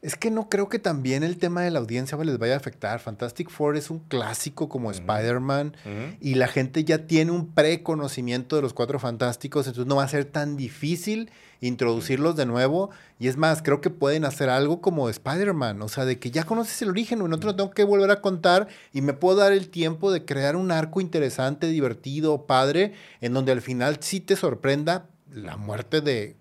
Es 0.00 0.14
que 0.14 0.30
no 0.30 0.48
creo 0.48 0.68
que 0.68 0.78
también 0.78 1.24
el 1.24 1.38
tema 1.38 1.62
de 1.62 1.70
la 1.70 1.80
audiencia 1.80 2.16
les 2.18 2.38
vaya 2.38 2.54
a 2.54 2.58
afectar. 2.58 3.00
Fantastic 3.00 3.50
Four 3.50 3.76
es 3.76 3.90
un 3.90 3.98
clásico 3.98 4.68
como 4.68 4.90
Spider-Man. 4.90 5.76
Y 6.20 6.34
la 6.34 6.46
gente 6.46 6.84
ya 6.84 7.06
tiene 7.06 7.32
un 7.32 7.52
preconocimiento 7.52 8.56
de 8.56 8.62
los 8.62 8.74
cuatro 8.74 8.98
fantásticos, 8.98 9.66
entonces 9.66 9.88
no 9.88 9.96
va 9.96 10.04
a 10.04 10.08
ser 10.08 10.24
tan 10.24 10.56
difícil 10.56 11.30
introducirlos 11.60 12.36
de 12.36 12.46
nuevo. 12.46 12.90
Y 13.18 13.26
es 13.26 13.36
más, 13.36 13.62
creo 13.62 13.80
que 13.80 13.90
pueden 13.90 14.24
hacer 14.24 14.48
algo 14.50 14.80
como 14.80 15.08
Spider-Man, 15.08 15.82
o 15.82 15.88
sea, 15.88 16.04
de 16.04 16.18
que 16.20 16.30
ya 16.30 16.44
conoces 16.44 16.80
el 16.82 16.90
origen, 16.90 17.18
no 17.18 17.40
te 17.40 17.46
lo 17.46 17.56
tengo 17.56 17.70
que 17.70 17.82
volver 17.82 18.12
a 18.12 18.20
contar 18.20 18.68
y 18.92 19.02
me 19.02 19.14
puedo 19.14 19.38
dar 19.38 19.52
el 19.52 19.68
tiempo 19.68 20.12
de 20.12 20.24
crear 20.24 20.54
un 20.54 20.70
arco 20.70 21.00
interesante, 21.00 21.66
divertido, 21.66 22.46
padre, 22.46 22.92
en 23.20 23.32
donde 23.32 23.50
al 23.50 23.62
final 23.62 23.98
sí 24.00 24.20
te 24.20 24.36
sorprenda 24.36 25.06
la 25.32 25.56
muerte 25.56 26.00
de, 26.00 26.36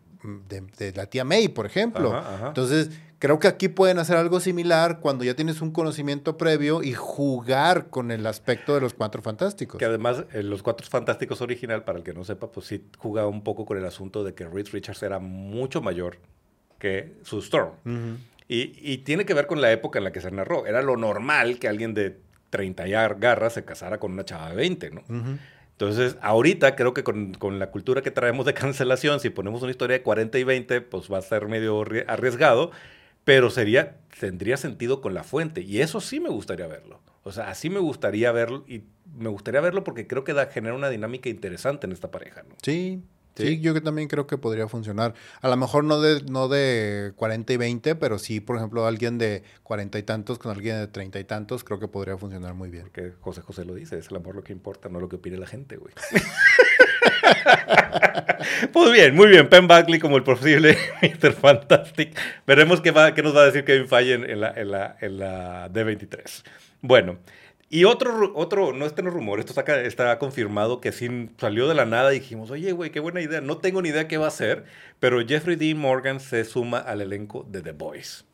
de- 0.50 0.62
de 0.78 0.92
la 0.94 1.06
tía 1.08 1.24
May, 1.24 1.48
por 1.48 1.66
ejemplo. 1.66 2.14
Ajá, 2.14 2.36
ajá. 2.36 2.48
Entonces, 2.50 2.90
creo 3.20 3.40
que 3.40 3.48
aquí 3.48 3.68
pueden 3.68 3.98
hacer 4.00 4.18
algo 4.18 4.40
similar 4.40 5.00
cuando 5.00 5.24
ya 5.24 5.36
tienes 5.36 5.62
un 5.62 5.72
conocimiento 5.72 6.38
previo 6.38 6.84
y 6.84 6.94
jugar 6.94 7.88
con 7.90 8.12
el 8.12 8.26
aspecto 8.28 8.76
de 8.76 8.82
los 8.82 8.94
cuatro 8.94 9.22
fantásticos. 9.22 9.80
Que 9.80 9.86
además, 9.86 10.26
eh, 10.34 10.44
Los 10.44 10.62
Cuatro 10.64 10.86
Fantásticos 10.88 11.42
original, 11.42 11.84
para 11.84 11.98
el 11.98 12.04
que 12.04 12.14
no 12.14 12.24
sepa, 12.24 12.52
pues 12.52 12.68
sí 12.68 12.84
jugaba 12.98 13.28
un 13.28 13.44
poco 13.44 13.66
con 13.66 13.78
el 13.78 13.86
asunto 13.86 14.24
de 14.24 14.34
que 14.34 14.46
Reed 14.46 14.68
Richards 14.72 15.02
era 15.04 15.20
mucho 15.20 15.82
mayor 15.82 16.18
que 16.80 17.16
su 17.24 17.40
Storm. 17.40 17.72
Y, 18.50 18.74
y 18.82 19.00
tiene 19.00 19.26
que 19.26 19.34
ver 19.34 19.48
con 19.48 19.60
la 19.62 19.72
época 19.72 19.98
en 20.00 20.04
la 20.06 20.12
que 20.12 20.22
se 20.22 20.32
narró. 20.32 20.66
Era 20.68 20.82
lo 20.82 20.96
normal 20.96 21.60
que 21.60 21.68
alguien 21.68 21.94
de 21.94 22.18
30 22.50 22.88
y 22.88 22.92
garras 22.92 23.54
se 23.54 23.66
casara 23.66 23.98
con 24.00 24.14
una 24.14 24.24
chava 24.24 24.50
de 24.52 24.56
20, 24.56 24.92
¿no? 24.92 25.02
Entonces, 25.80 26.18
ahorita 26.22 26.76
creo 26.76 26.94
que 26.96 27.04
con, 27.04 27.34
con 27.36 27.60
la 27.60 27.70
cultura 27.70 28.02
que 28.02 28.10
traemos 28.10 28.48
de 28.48 28.56
cancelación, 28.56 29.20
si 29.20 29.30
ponemos 29.30 29.62
una 29.62 29.70
historia 29.70 29.98
de 29.98 30.04
40 30.04 30.40
y 30.40 30.44
20, 30.44 30.82
pues 30.82 31.12
va 31.12 31.20
a 31.20 31.22
ser 31.22 31.48
medio 31.48 31.80
arri- 31.86 32.04
arriesgado, 32.08 32.72
pero 33.24 33.52
sería, 33.52 33.98
tendría 34.20 34.58
sentido 34.58 35.02
con 35.02 35.13
la 35.13 35.24
fuente. 35.24 35.62
Y 35.62 35.82
eso 35.82 36.02
sí 36.02 36.20
me 36.20 36.30
gustaría 36.30 36.66
verlo. 36.66 37.00
O 37.24 37.32
sea, 37.32 37.50
así 37.50 37.70
me 37.70 37.80
gustaría 37.80 38.32
verlo 38.32 38.63
y 38.68 38.84
me 39.16 39.30
gustaría 39.30 39.62
verlo 39.62 39.84
porque 39.84 40.08
creo 40.08 40.24
que 40.24 40.34
da, 40.34 40.48
genera 40.48 40.74
una 40.76 40.90
dinámica 40.90 41.30
interesante 41.30 41.86
en 41.86 41.92
esta 41.92 42.10
pareja, 42.10 42.42
¿no? 42.42 42.56
Sí, 42.63 43.04
Sí. 43.38 43.47
sí, 43.47 43.62
yo 43.62 43.82
también 43.82 44.08
creo 44.08 44.28
que 44.28 44.38
podría 44.38 44.67
funcionar. 44.67 45.13
A 45.41 45.50
lo 45.50 45.58
mejor 45.58 45.84
no 45.84 46.02
de, 46.02 46.21
no 46.23 46.47
de 46.47 47.13
40 47.15 47.54
y 47.54 47.58
20, 47.58 47.95
pero 47.95 48.19
sí, 48.19 48.39
por 48.39 48.58
ejemplo, 48.58 48.86
alguien 48.86 49.17
de 49.17 49.43
40 49.63 50.00
y 50.00 50.04
tantos 50.04 50.39
con 50.39 50.52
alguien 50.52 50.78
de 50.78 50.88
30 50.88 51.19
y 51.19 51.23
tantos, 51.23 51.63
creo 51.63 51.80
que 51.80 51.88
podría 51.88 52.17
funcionar 52.17 52.54
muy 52.54 52.69
bien. 52.69 52.84
Porque 52.84 53.13
José 53.19 53.41
José 53.41 53.65
lo 53.65 53.76
dice, 53.76 53.97
es 53.97 54.10
el 54.10 54.17
amor 54.17 54.36
lo 54.36 54.43
que 54.43 54.54
importa, 54.54 54.89
no 54.89 55.00
lo 55.00 55.10
que 55.10 55.17
opine 55.17 55.38
la 55.38 55.47
gente, 55.47 55.78
güey. 55.78 55.93
pues 58.73 58.91
bien, 58.91 59.15
muy 59.15 59.28
bien. 59.28 59.50
Penn 59.50 59.67
Buckley 59.67 60.00
como 60.00 60.17
el 60.17 60.23
posible 60.23 60.78
Mr. 61.02 61.34
Fantastic. 61.34 62.17
Veremos 62.45 62.82
qué, 62.82 62.91
va, 62.91 63.13
qué 63.13 63.23
nos 63.23 63.36
va 63.36 63.41
a 63.41 63.45
decir 63.45 63.63
Kevin 63.63 63.88
Feige 63.88 64.13
en, 64.13 64.30
en 64.30 64.41
la, 64.41 64.52
en, 64.52 64.71
la, 64.71 64.97
en 65.00 65.19
la 65.19 65.69
D23. 65.69 66.43
Bueno, 66.82 67.17
y 67.69 67.84
otro, 67.84 68.32
otro 68.36 68.73
no 68.73 68.86
este 68.86 69.03
no 69.03 69.10
es 69.10 69.13
rumor, 69.13 69.39
esto 69.39 69.51
está, 69.58 69.82
está 69.82 70.17
confirmado 70.19 70.80
que 70.80 70.91
sí 70.91 71.30
salió 71.38 71.67
de 71.67 71.75
la 71.75 71.86
nada 71.86 72.13
y 72.13 72.19
dijimos, 72.19 72.49
oye, 72.49 72.71
güey, 72.71 72.91
qué 72.91 72.99
buena 72.99 73.21
idea. 73.21 73.41
No 73.41 73.58
tengo 73.58 73.82
ni 73.82 73.89
idea 73.89 74.08
qué 74.08 74.17
va 74.17 74.25
a 74.25 74.30
hacer, 74.30 74.65
pero 74.99 75.25
Jeffrey 75.25 75.56
Dean 75.58 75.77
Morgan 75.77 76.19
se 76.19 76.45
suma 76.45 76.80
al 76.80 77.01
elenco 77.01 77.45
de 77.49 77.62
The 77.62 77.73
Boys. 77.73 78.25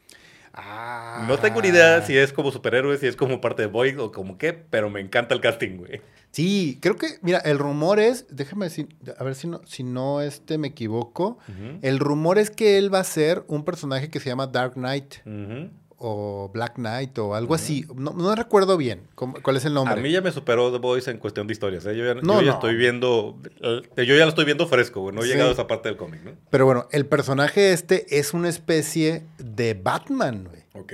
Ah. 0.53 1.25
No 1.27 1.39
tengo 1.39 1.61
ni 1.61 1.69
idea 1.69 2.03
si 2.03 2.15
es 2.15 2.31
como 2.31 2.51
superhéroe, 2.51 2.97
si 2.99 3.07
es 3.07 3.15
como 3.15 3.41
parte 3.41 3.63
de 3.63 3.67
Boys 3.67 3.97
o 3.97 4.11
como 4.11 4.37
qué, 4.37 4.53
pero 4.53 4.89
me 4.89 4.99
encanta 4.99 5.33
el 5.33 5.41
casting, 5.41 5.77
güey. 5.77 6.01
Sí, 6.29 6.79
creo 6.81 6.95
que, 6.95 7.19
mira, 7.21 7.39
el 7.39 7.59
rumor 7.59 7.99
es, 7.99 8.25
déjame 8.29 8.65
decir, 8.65 8.89
a 9.17 9.23
ver 9.23 9.35
si 9.35 9.47
no, 9.47 9.61
si 9.65 9.83
no 9.83 10.21
este, 10.21 10.57
me 10.57 10.69
equivoco. 10.69 11.37
El 11.81 11.99
rumor 11.99 12.39
es 12.39 12.49
que 12.49 12.79
él 12.79 12.93
va 12.93 12.99
a 12.99 13.03
ser 13.03 13.43
un 13.47 13.63
personaje 13.63 14.09
que 14.09 14.19
se 14.19 14.29
llama 14.29 14.47
Dark 14.47 14.73
Knight 14.73 15.17
Ujú. 15.25 15.69
O 16.03 16.51
Black 16.53 16.75
Knight 16.75 17.17
o 17.17 17.33
algo 17.33 17.55
así. 17.55 17.85
No, 17.95 18.11
no 18.11 18.35
recuerdo 18.35 18.77
bien 18.77 19.07
cómo- 19.15 19.35
cuál 19.41 19.55
es 19.57 19.65
el 19.65 19.73
nombre. 19.73 19.93
A 19.99 20.03
mí 20.03 20.11
ya 20.11 20.21
me 20.21 20.31
superó 20.31 20.71
The 20.71 20.77
Boys 20.77 21.07
en 21.07 21.17
cuestión 21.17 21.47
de 21.47 21.53
historias. 21.53 21.85
¿eh? 21.85 21.95
Yo 21.97 22.05
ya, 22.05 22.13
No, 22.15 22.35
yo 22.35 22.41
ya 22.41 22.47
no. 22.47 22.53
estoy 22.53 22.75
viendo. 22.75 23.39
eh, 23.61 23.81
Yo 24.05 24.15
ya 24.15 24.23
lo 24.25 24.29
estoy 24.29 24.45
viendo 24.45 24.67
fresco, 24.67 25.01
güey. 25.01 25.15
No 25.15 25.21
he 25.21 25.25
Sí. 25.25 25.31
llegado 25.31 25.49
a 25.49 25.53
esa 25.53 25.65
parte 25.67 25.89
del 25.89 25.97
cómic, 25.97 26.21
¿no? 26.23 26.31
Pero 26.49 26.65
bueno, 26.65 26.87
el 26.91 27.05
personaje 27.05 27.71
este 27.73 28.19
es 28.19 28.33
una 28.33 28.49
especie 28.49 29.25
de 29.37 29.73
Batman, 29.73 30.47
güey. 30.49 30.63
Ok. 30.75 30.93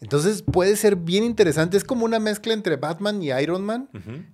Entonces 0.00 0.42
puede 0.42 0.76
ser 0.76 0.96
bien 0.96 1.24
interesante. 1.24 1.76
Es 1.76 1.84
como 1.84 2.04
una 2.04 2.18
mezcla 2.20 2.52
entre 2.54 2.76
Batman 2.76 3.22
y 3.22 3.30
Iron 3.32 3.64
Man, 3.64 3.88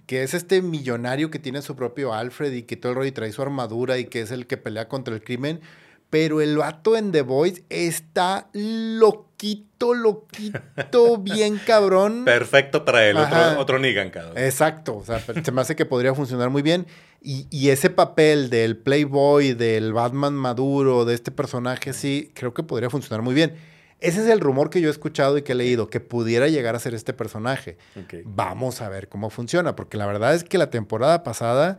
que 0.06 0.22
es 0.22 0.34
este 0.34 0.60
millonario 0.62 1.30
que 1.30 1.38
tiene 1.38 1.62
su 1.62 1.74
propio 1.74 2.12
Alfred 2.12 2.52
y 2.52 2.62
que 2.64 2.76
todo 2.76 2.92
el 2.92 2.96
rollo 2.96 3.12
trae 3.12 3.32
su 3.32 3.40
armadura 3.42 3.98
y 3.98 4.04
que 4.04 4.20
es 4.20 4.30
el 4.30 4.46
que 4.46 4.56
pelea 4.56 4.88
contra 4.88 5.14
el 5.14 5.22
crimen. 5.22 5.60
Pero 6.10 6.40
el 6.42 6.58
vato 6.58 6.96
en 6.96 7.10
The 7.12 7.22
Voice 7.22 7.64
está 7.70 8.48
loquito, 9.44 9.94
loquito, 9.94 11.18
bien 11.22 11.60
cabrón. 11.64 12.24
Perfecto 12.24 12.84
para 12.84 13.06
él. 13.08 13.16
Ajá. 13.16 13.50
Otro, 13.50 13.60
otro 13.60 13.78
Negan, 13.78 14.10
cabrón. 14.10 14.38
Exacto, 14.38 14.96
o 14.96 15.04
sea, 15.04 15.20
se 15.20 15.52
me 15.52 15.60
hace 15.60 15.76
que 15.76 15.84
podría 15.84 16.14
funcionar 16.14 16.50
muy 16.50 16.62
bien. 16.62 16.86
Y, 17.20 17.46
y 17.50 17.70
ese 17.70 17.90
papel 17.90 18.50
del 18.50 18.76
Playboy, 18.76 19.54
del 19.54 19.92
Batman 19.92 20.34
maduro, 20.34 21.04
de 21.04 21.14
este 21.14 21.30
personaje, 21.30 21.92
sí, 21.92 22.30
creo 22.34 22.52
que 22.52 22.62
podría 22.62 22.90
funcionar 22.90 23.22
muy 23.22 23.34
bien. 23.34 23.54
Ese 24.00 24.20
es 24.20 24.28
el 24.28 24.40
rumor 24.40 24.68
que 24.68 24.82
yo 24.82 24.88
he 24.88 24.90
escuchado 24.90 25.38
y 25.38 25.42
que 25.42 25.52
he 25.52 25.54
leído, 25.54 25.88
que 25.88 26.00
pudiera 26.00 26.48
llegar 26.48 26.74
a 26.74 26.78
ser 26.78 26.92
este 26.92 27.14
personaje. 27.14 27.78
Vamos 28.24 28.82
a 28.82 28.88
ver 28.90 29.08
cómo 29.08 29.30
funciona, 29.30 29.76
porque 29.76 29.96
la 29.96 30.06
verdad 30.06 30.34
es 30.34 30.44
que 30.44 30.58
la 30.58 30.68
temporada 30.68 31.22
pasada. 31.22 31.78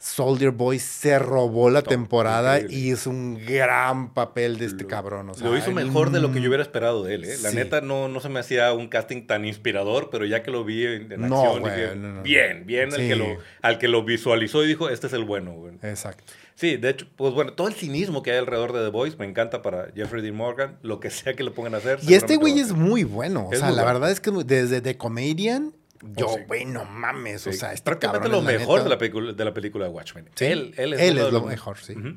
Soldier 0.00 0.52
Boy 0.52 0.78
se 0.78 1.18
robó 1.18 1.70
la 1.70 1.82
temporada 1.82 2.60
increíble. 2.60 2.78
y 2.88 2.92
hizo 2.92 3.10
un 3.10 3.44
gran 3.44 4.14
papel 4.14 4.56
de 4.58 4.66
este 4.66 4.84
Lo- 4.84 4.88
cabrón. 4.88 5.30
o 5.30 5.34
sea, 5.34 5.48
lo 5.48 5.56
hizo 5.58 5.72
mejor 5.72 6.10
de 6.12 6.20
lo 6.20 6.30
que 6.30 6.40
yo 6.40 6.48
hubiera 6.48 6.62
esperado 6.62 7.02
de 7.02 7.14
él, 7.16 7.24
¿eh? 7.24 7.36
La 7.42 7.50
Sí. 7.50 7.56
neta 7.56 7.80
no, 7.80 8.06
no 8.08 8.20
se 8.20 8.28
me 8.28 8.38
hacía 8.38 8.72
un 8.72 8.86
casting 8.88 9.26
tan 9.26 9.44
inspirador, 9.44 10.08
pero 10.10 10.24
ya 10.24 10.42
que 10.44 10.52
lo 10.52 10.64
vi 10.64 10.86
en, 10.86 11.10
en 11.10 11.28
No, 11.28 11.40
acción, 11.42 11.60
güey, 11.62 11.74
dije, 11.74 11.96
no, 11.96 12.12
no. 12.12 12.22
bien, 12.22 12.64
bien, 12.64 12.92
al, 12.94 13.00
Sí. 13.00 13.08
que 13.08 13.16
lo, 13.16 13.26
al 13.60 13.78
que 13.78 13.88
lo 13.88 14.04
visualizó 14.04 14.64
y 14.64 14.68
dijo, 14.68 14.88
este 14.88 15.08
es 15.08 15.12
el 15.14 15.24
bueno, 15.24 15.52
güey. 15.54 15.74
Exacto. 15.82 16.22
Sí, 16.54 16.76
de 16.76 16.90
hecho, 16.90 17.06
pues 17.16 17.34
bueno, 17.34 17.52
todo 17.54 17.66
el 17.66 17.74
cinismo 17.74 18.22
que 18.22 18.30
hay 18.32 18.38
alrededor 18.38 18.72
de 18.72 18.84
The 18.84 18.90
Voice 18.90 19.16
me 19.16 19.26
encanta 19.26 19.62
para 19.62 19.88
Jeffrey 19.96 20.22
Dean 20.22 20.36
Morgan, 20.36 20.78
lo 20.82 21.00
que 21.00 21.10
sea 21.10 21.34
que 21.34 21.42
le 21.42 21.50
pongan 21.50 21.74
a 21.74 21.78
hacer. 21.78 21.98
Y 22.02 22.14
este 22.14 22.36
güey 22.36 22.58
es 22.60 22.72
muy 22.72 23.02
bueno. 23.04 23.48
O 23.48 23.52
Es 23.52 23.58
sea, 23.60 23.68
muy 23.68 23.76
la 23.76 23.84
verdad 23.84 24.10
es 24.12 24.20
que 24.20 24.30
desde 24.44 24.80
The 24.80 24.96
Comedian, 24.96 25.72
yo, 26.02 26.28
güey, 26.46 26.64
no 26.64 26.84
mames. 26.84 27.46
O 27.46 27.52
sea, 27.52 27.72
prácticamente 27.82 28.28
cabrón 28.28 28.44
lo 28.44 28.50
es 28.50 28.54
la 28.54 28.60
mejor 28.60 28.82
de 28.84 28.88
la, 28.90 28.98
película, 28.98 29.32
de 29.32 29.44
la 29.44 29.54
película 29.54 29.84
de 29.86 29.90
Watchmen. 29.90 30.28
Sí, 30.34 30.44
Él, 30.46 30.74
él 30.76 30.92
es, 30.94 31.00
él 31.00 31.18
es 31.18 31.32
lo 31.32 31.42
mejor, 31.42 31.78
sí. 31.78 31.92
Ujú. 31.94 32.16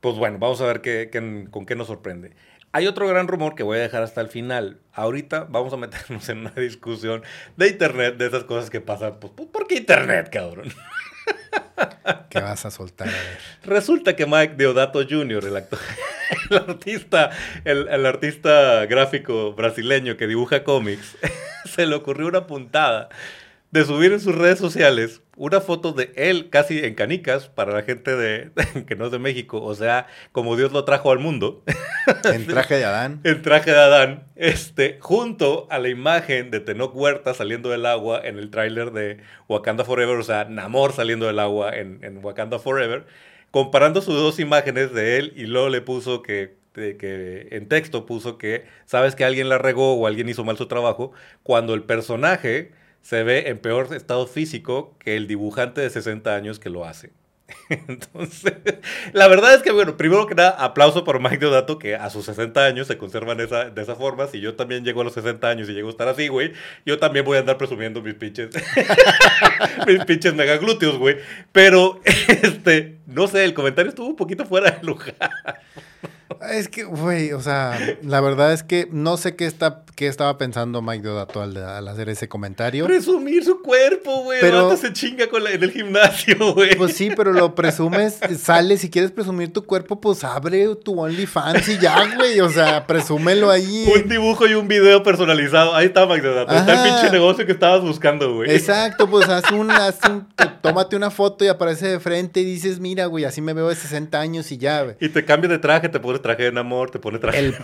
Pues 0.00 0.16
bueno, 0.16 0.38
vamos 0.38 0.60
a 0.60 0.66
ver 0.66 0.80
qué, 0.80 1.08
qué- 1.12 1.46
con 1.50 1.64
qué 1.66 1.74
nos 1.76 1.86
sorprende. 1.86 2.32
Hay 2.74 2.86
otro 2.86 3.06
gran 3.06 3.28
rumor 3.28 3.54
que 3.54 3.62
voy 3.62 3.78
a 3.78 3.82
dejar 3.82 4.02
hasta 4.02 4.20
el 4.22 4.28
final. 4.28 4.80
Ahorita 4.94 5.44
vamos 5.48 5.72
a 5.74 5.76
meternos 5.76 6.26
en 6.30 6.38
una 6.38 6.50
discusión 6.52 7.22
de 7.56 7.68
internet, 7.68 8.16
de 8.16 8.26
esas 8.26 8.44
cosas 8.44 8.70
que 8.70 8.80
pasan. 8.80 9.20
Pues, 9.20 9.32
pues, 9.36 9.48
¿por 9.50 9.66
qué 9.66 9.76
internet, 9.76 10.30
cabrón? 10.32 10.72
¿Qué 12.30 12.40
vas 12.40 12.64
a 12.64 12.70
soltar? 12.70 13.08
A 13.08 13.10
ver. 13.10 13.38
Resulta 13.64 14.16
que 14.16 14.26
Mike 14.26 14.54
Deodato 14.56 15.00
Jr., 15.08 15.44
el 15.44 15.56
actor, 15.56 15.78
el 16.50 16.56
artista, 16.56 17.30
el, 17.64 17.88
el 17.88 18.06
artista 18.06 18.86
gráfico 18.86 19.52
brasileño 19.52 20.16
que 20.16 20.26
dibuja 20.26 20.64
cómics, 20.64 21.16
se 21.74 21.86
le 21.86 21.94
ocurrió 21.94 22.26
una 22.26 22.46
puntada 22.46 23.08
de 23.70 23.84
subir 23.84 24.12
en 24.12 24.20
sus 24.20 24.34
redes 24.34 24.58
sociales 24.58 25.22
una 25.36 25.60
foto 25.60 25.92
de 25.92 26.12
él 26.14 26.50
casi 26.50 26.78
en 26.80 26.94
canicas 26.94 27.48
para 27.48 27.72
la 27.72 27.82
gente 27.82 28.14
de, 28.14 28.50
que 28.86 28.96
no 28.96 29.06
es 29.06 29.12
de 29.12 29.18
México, 29.18 29.62
o 29.62 29.74
sea, 29.74 30.06
como 30.30 30.56
Dios 30.56 30.72
lo 30.72 30.84
trajo 30.84 31.10
al 31.10 31.18
mundo. 31.18 31.64
En 32.24 32.46
traje 32.46 32.76
de 32.76 32.84
Adán. 32.84 33.20
En 33.24 33.40
traje 33.42 33.70
de 33.70 33.78
Adán, 33.78 34.24
este, 34.36 34.98
junto 35.00 35.66
a 35.70 35.78
la 35.78 35.88
imagen 35.88 36.50
de 36.50 36.60
Tenoch 36.60 36.94
Huerta 36.94 37.32
saliendo 37.34 37.70
del 37.70 37.86
agua 37.86 38.20
en 38.22 38.38
el 38.38 38.50
tráiler 38.50 38.92
de 38.92 39.18
Wakanda 39.48 39.84
Forever, 39.84 40.18
o 40.18 40.22
sea, 40.22 40.44
Namor 40.44 40.92
saliendo 40.92 41.26
del 41.26 41.38
agua 41.38 41.74
en, 41.74 41.98
en 42.02 42.22
Wakanda 42.22 42.58
Forever, 42.58 43.06
comparando 43.50 44.02
sus 44.02 44.14
dos 44.14 44.38
imágenes 44.38 44.92
de 44.92 45.16
él 45.16 45.32
y 45.34 45.46
luego 45.46 45.70
le 45.70 45.80
puso 45.80 46.22
que 46.22 46.61
que 46.72 47.48
en 47.50 47.68
texto 47.68 48.06
puso 48.06 48.38
que 48.38 48.64
sabes 48.86 49.14
que 49.14 49.24
alguien 49.24 49.48
la 49.48 49.58
regó 49.58 49.94
o 49.94 50.06
alguien 50.06 50.28
hizo 50.28 50.44
mal 50.44 50.56
su 50.56 50.66
trabajo 50.66 51.12
cuando 51.42 51.74
el 51.74 51.82
personaje 51.82 52.72
se 53.02 53.24
ve 53.24 53.48
en 53.48 53.58
peor 53.58 53.94
estado 53.94 54.26
físico 54.26 54.96
que 54.98 55.16
el 55.16 55.26
dibujante 55.26 55.80
de 55.80 55.90
60 55.90 56.34
años 56.34 56.58
que 56.58 56.70
lo 56.70 56.84
hace. 56.84 57.12
Entonces, 57.88 58.54
la 59.12 59.28
verdad 59.28 59.54
es 59.54 59.62
que, 59.62 59.72
bueno, 59.72 59.96
primero 59.96 60.26
que 60.26 60.34
nada, 60.34 60.50
aplauso 60.50 61.04
por 61.04 61.20
Mike 61.20 61.38
Deodato, 61.38 61.78
que 61.78 61.94
a 61.94 62.10
sus 62.10 62.24
60 62.26 62.64
años 62.64 62.86
se 62.86 62.98
conservan 62.98 63.40
esa, 63.40 63.70
de 63.70 63.82
esa 63.82 63.96
forma. 63.96 64.26
Si 64.26 64.40
yo 64.40 64.54
también 64.54 64.84
llego 64.84 65.00
a 65.00 65.04
los 65.04 65.14
60 65.14 65.48
años 65.48 65.68
y 65.68 65.72
llego 65.72 65.88
a 65.88 65.90
estar 65.90 66.08
así, 66.08 66.28
güey, 66.28 66.52
yo 66.86 66.98
también 66.98 67.24
voy 67.24 67.36
a 67.36 67.40
andar 67.40 67.58
presumiendo 67.58 68.02
mis 68.02 68.14
pinches, 68.14 68.50
mis 69.86 70.04
pinches 70.04 70.34
megaglúteos, 70.34 70.98
güey. 70.98 71.18
Pero, 71.52 72.00
este, 72.28 72.98
no 73.06 73.26
sé, 73.26 73.44
el 73.44 73.54
comentario 73.54 73.90
estuvo 73.90 74.08
un 74.08 74.16
poquito 74.16 74.44
fuera 74.46 74.70
de 74.70 74.82
lugar. 74.82 75.60
Es 76.50 76.68
que, 76.68 76.84
güey, 76.84 77.32
o 77.32 77.40
sea, 77.40 77.78
la 78.02 78.20
verdad 78.20 78.52
es 78.52 78.62
que 78.62 78.88
no 78.90 79.16
sé 79.16 79.36
qué, 79.36 79.46
está, 79.46 79.84
qué 79.94 80.08
estaba 80.08 80.38
pensando 80.38 80.82
Mike 80.82 81.02
Deodato 81.02 81.40
al, 81.40 81.56
al 81.56 81.86
hacer 81.86 82.08
ese 82.08 82.28
comentario. 82.28 82.84
Presumir 82.86 83.44
su 83.44 83.62
cuerpo, 83.62 84.24
güey. 84.24 84.40
Pero 84.40 84.76
se 84.76 84.92
chinga 84.92 85.28
con 85.28 85.46
en 85.46 85.62
el 85.62 85.70
gimnasio, 85.70 86.54
güey. 86.54 86.76
Pues 86.76 86.96
sí, 86.96 87.10
pero 87.16 87.32
lo 87.32 87.54
presumes, 87.54 88.18
sale, 88.38 88.76
si 88.76 88.90
quieres 88.90 89.12
presumir 89.12 89.52
tu 89.52 89.64
cuerpo, 89.64 90.00
pues 90.00 90.24
abre 90.24 90.74
tu 90.76 91.00
OnlyFans 91.00 91.68
y 91.68 91.78
ya, 91.78 92.16
güey. 92.16 92.40
O 92.40 92.48
sea, 92.48 92.86
presúmelo 92.86 93.50
ahí. 93.50 93.88
Un 93.94 94.08
dibujo 94.08 94.46
y 94.46 94.54
un 94.54 94.66
video 94.66 95.02
personalizado. 95.02 95.74
Ahí 95.74 95.86
está 95.86 96.06
Mike 96.06 96.22
Deodato. 96.22 96.54
Está 96.54 96.84
el 96.84 96.90
pinche 96.90 97.10
negocio 97.10 97.46
que 97.46 97.52
estabas 97.52 97.82
buscando, 97.82 98.34
güey. 98.34 98.50
Exacto, 98.50 99.08
pues 99.08 99.28
haz 99.28 99.50
un, 99.52 99.70
haz 99.70 99.98
un, 100.08 100.26
tómate 100.60 100.96
una 100.96 101.10
foto 101.10 101.44
y 101.44 101.48
aparece 101.48 101.86
de 101.86 102.00
frente 102.00 102.40
y 102.40 102.44
dices, 102.44 102.80
mira, 102.80 103.06
güey, 103.06 103.24
así 103.24 103.40
me 103.40 103.52
veo 103.52 103.68
de 103.68 103.76
60 103.76 104.18
años 104.18 104.50
y 104.50 104.58
ya, 104.58 104.82
güey. 104.82 104.96
Y 105.00 105.08
te 105.08 105.24
cambias 105.24 105.50
de 105.50 105.58
traje, 105.58 105.88
te 105.88 106.00
pones 106.00 106.20
traje 106.20 106.31
de 106.36 106.60
amor, 106.60 106.90
te 106.90 106.98
pone 106.98 107.18
traje. 107.18 107.38
El, 107.38 107.54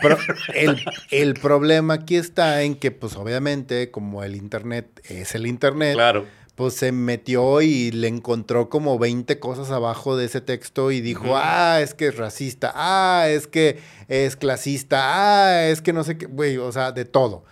el, 0.54 0.84
el, 1.10 1.34
problema 1.34 1.94
aquí 1.94 2.16
está 2.16 2.62
en 2.62 2.74
que, 2.74 2.90
pues 2.90 3.16
obviamente, 3.16 3.90
como 3.90 4.22
el 4.24 4.36
Internet 4.36 5.00
es 5.08 5.34
el 5.34 5.46
Internet, 5.46 5.94
claro. 5.94 6.26
pues 6.54 6.74
se 6.74 6.92
metió 6.92 7.60
y 7.62 7.90
le 7.90 8.08
encontró 8.08 8.68
como 8.68 8.98
20 8.98 9.38
cosas 9.38 9.70
abajo 9.70 10.16
de 10.16 10.26
ese 10.26 10.40
texto 10.40 10.90
y 10.90 11.00
dijo, 11.00 11.36
ah, 11.36 11.80
es 11.80 11.94
que 11.94 12.08
es 12.08 12.16
racista, 12.16 12.72
ah, 12.74 13.28
es 13.28 13.46
que 13.46 13.78
es 14.08 14.36
clasista, 14.36 14.98
ah, 15.02 15.68
es 15.68 15.82
que 15.82 15.92
no 15.92 16.04
sé 16.04 16.18
qué, 16.18 16.26
güey, 16.26 16.56
o 16.58 16.72
sea, 16.72 16.92
de 16.92 17.04
todo. 17.04 17.44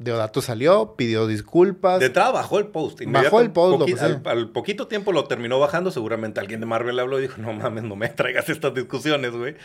Deodato 0.00 0.40
salió, 0.40 0.94
pidió 0.96 1.26
disculpas. 1.26 2.00
De 2.00 2.06
entrada 2.06 2.30
bajó 2.30 2.58
el 2.58 2.68
post. 2.68 3.02
Bajó 3.06 3.42
el 3.42 3.50
post. 3.50 4.00
al, 4.24 4.48
poquito 4.48 4.86
tiempo 4.86 5.12
lo 5.12 5.24
terminó 5.24 5.58
bajando. 5.58 5.90
Seguramente 5.90 6.40
alguien 6.40 6.58
de 6.60 6.64
Marvel 6.64 6.98
habló 6.98 7.18
y 7.18 7.22
dijo, 7.22 7.36
no 7.42 7.52
mames, 7.52 7.84
no 7.84 7.96
me 7.96 8.08
traigas 8.08 8.48
estas 8.48 8.72
discusiones, 8.72 9.32
güey. 9.32 9.56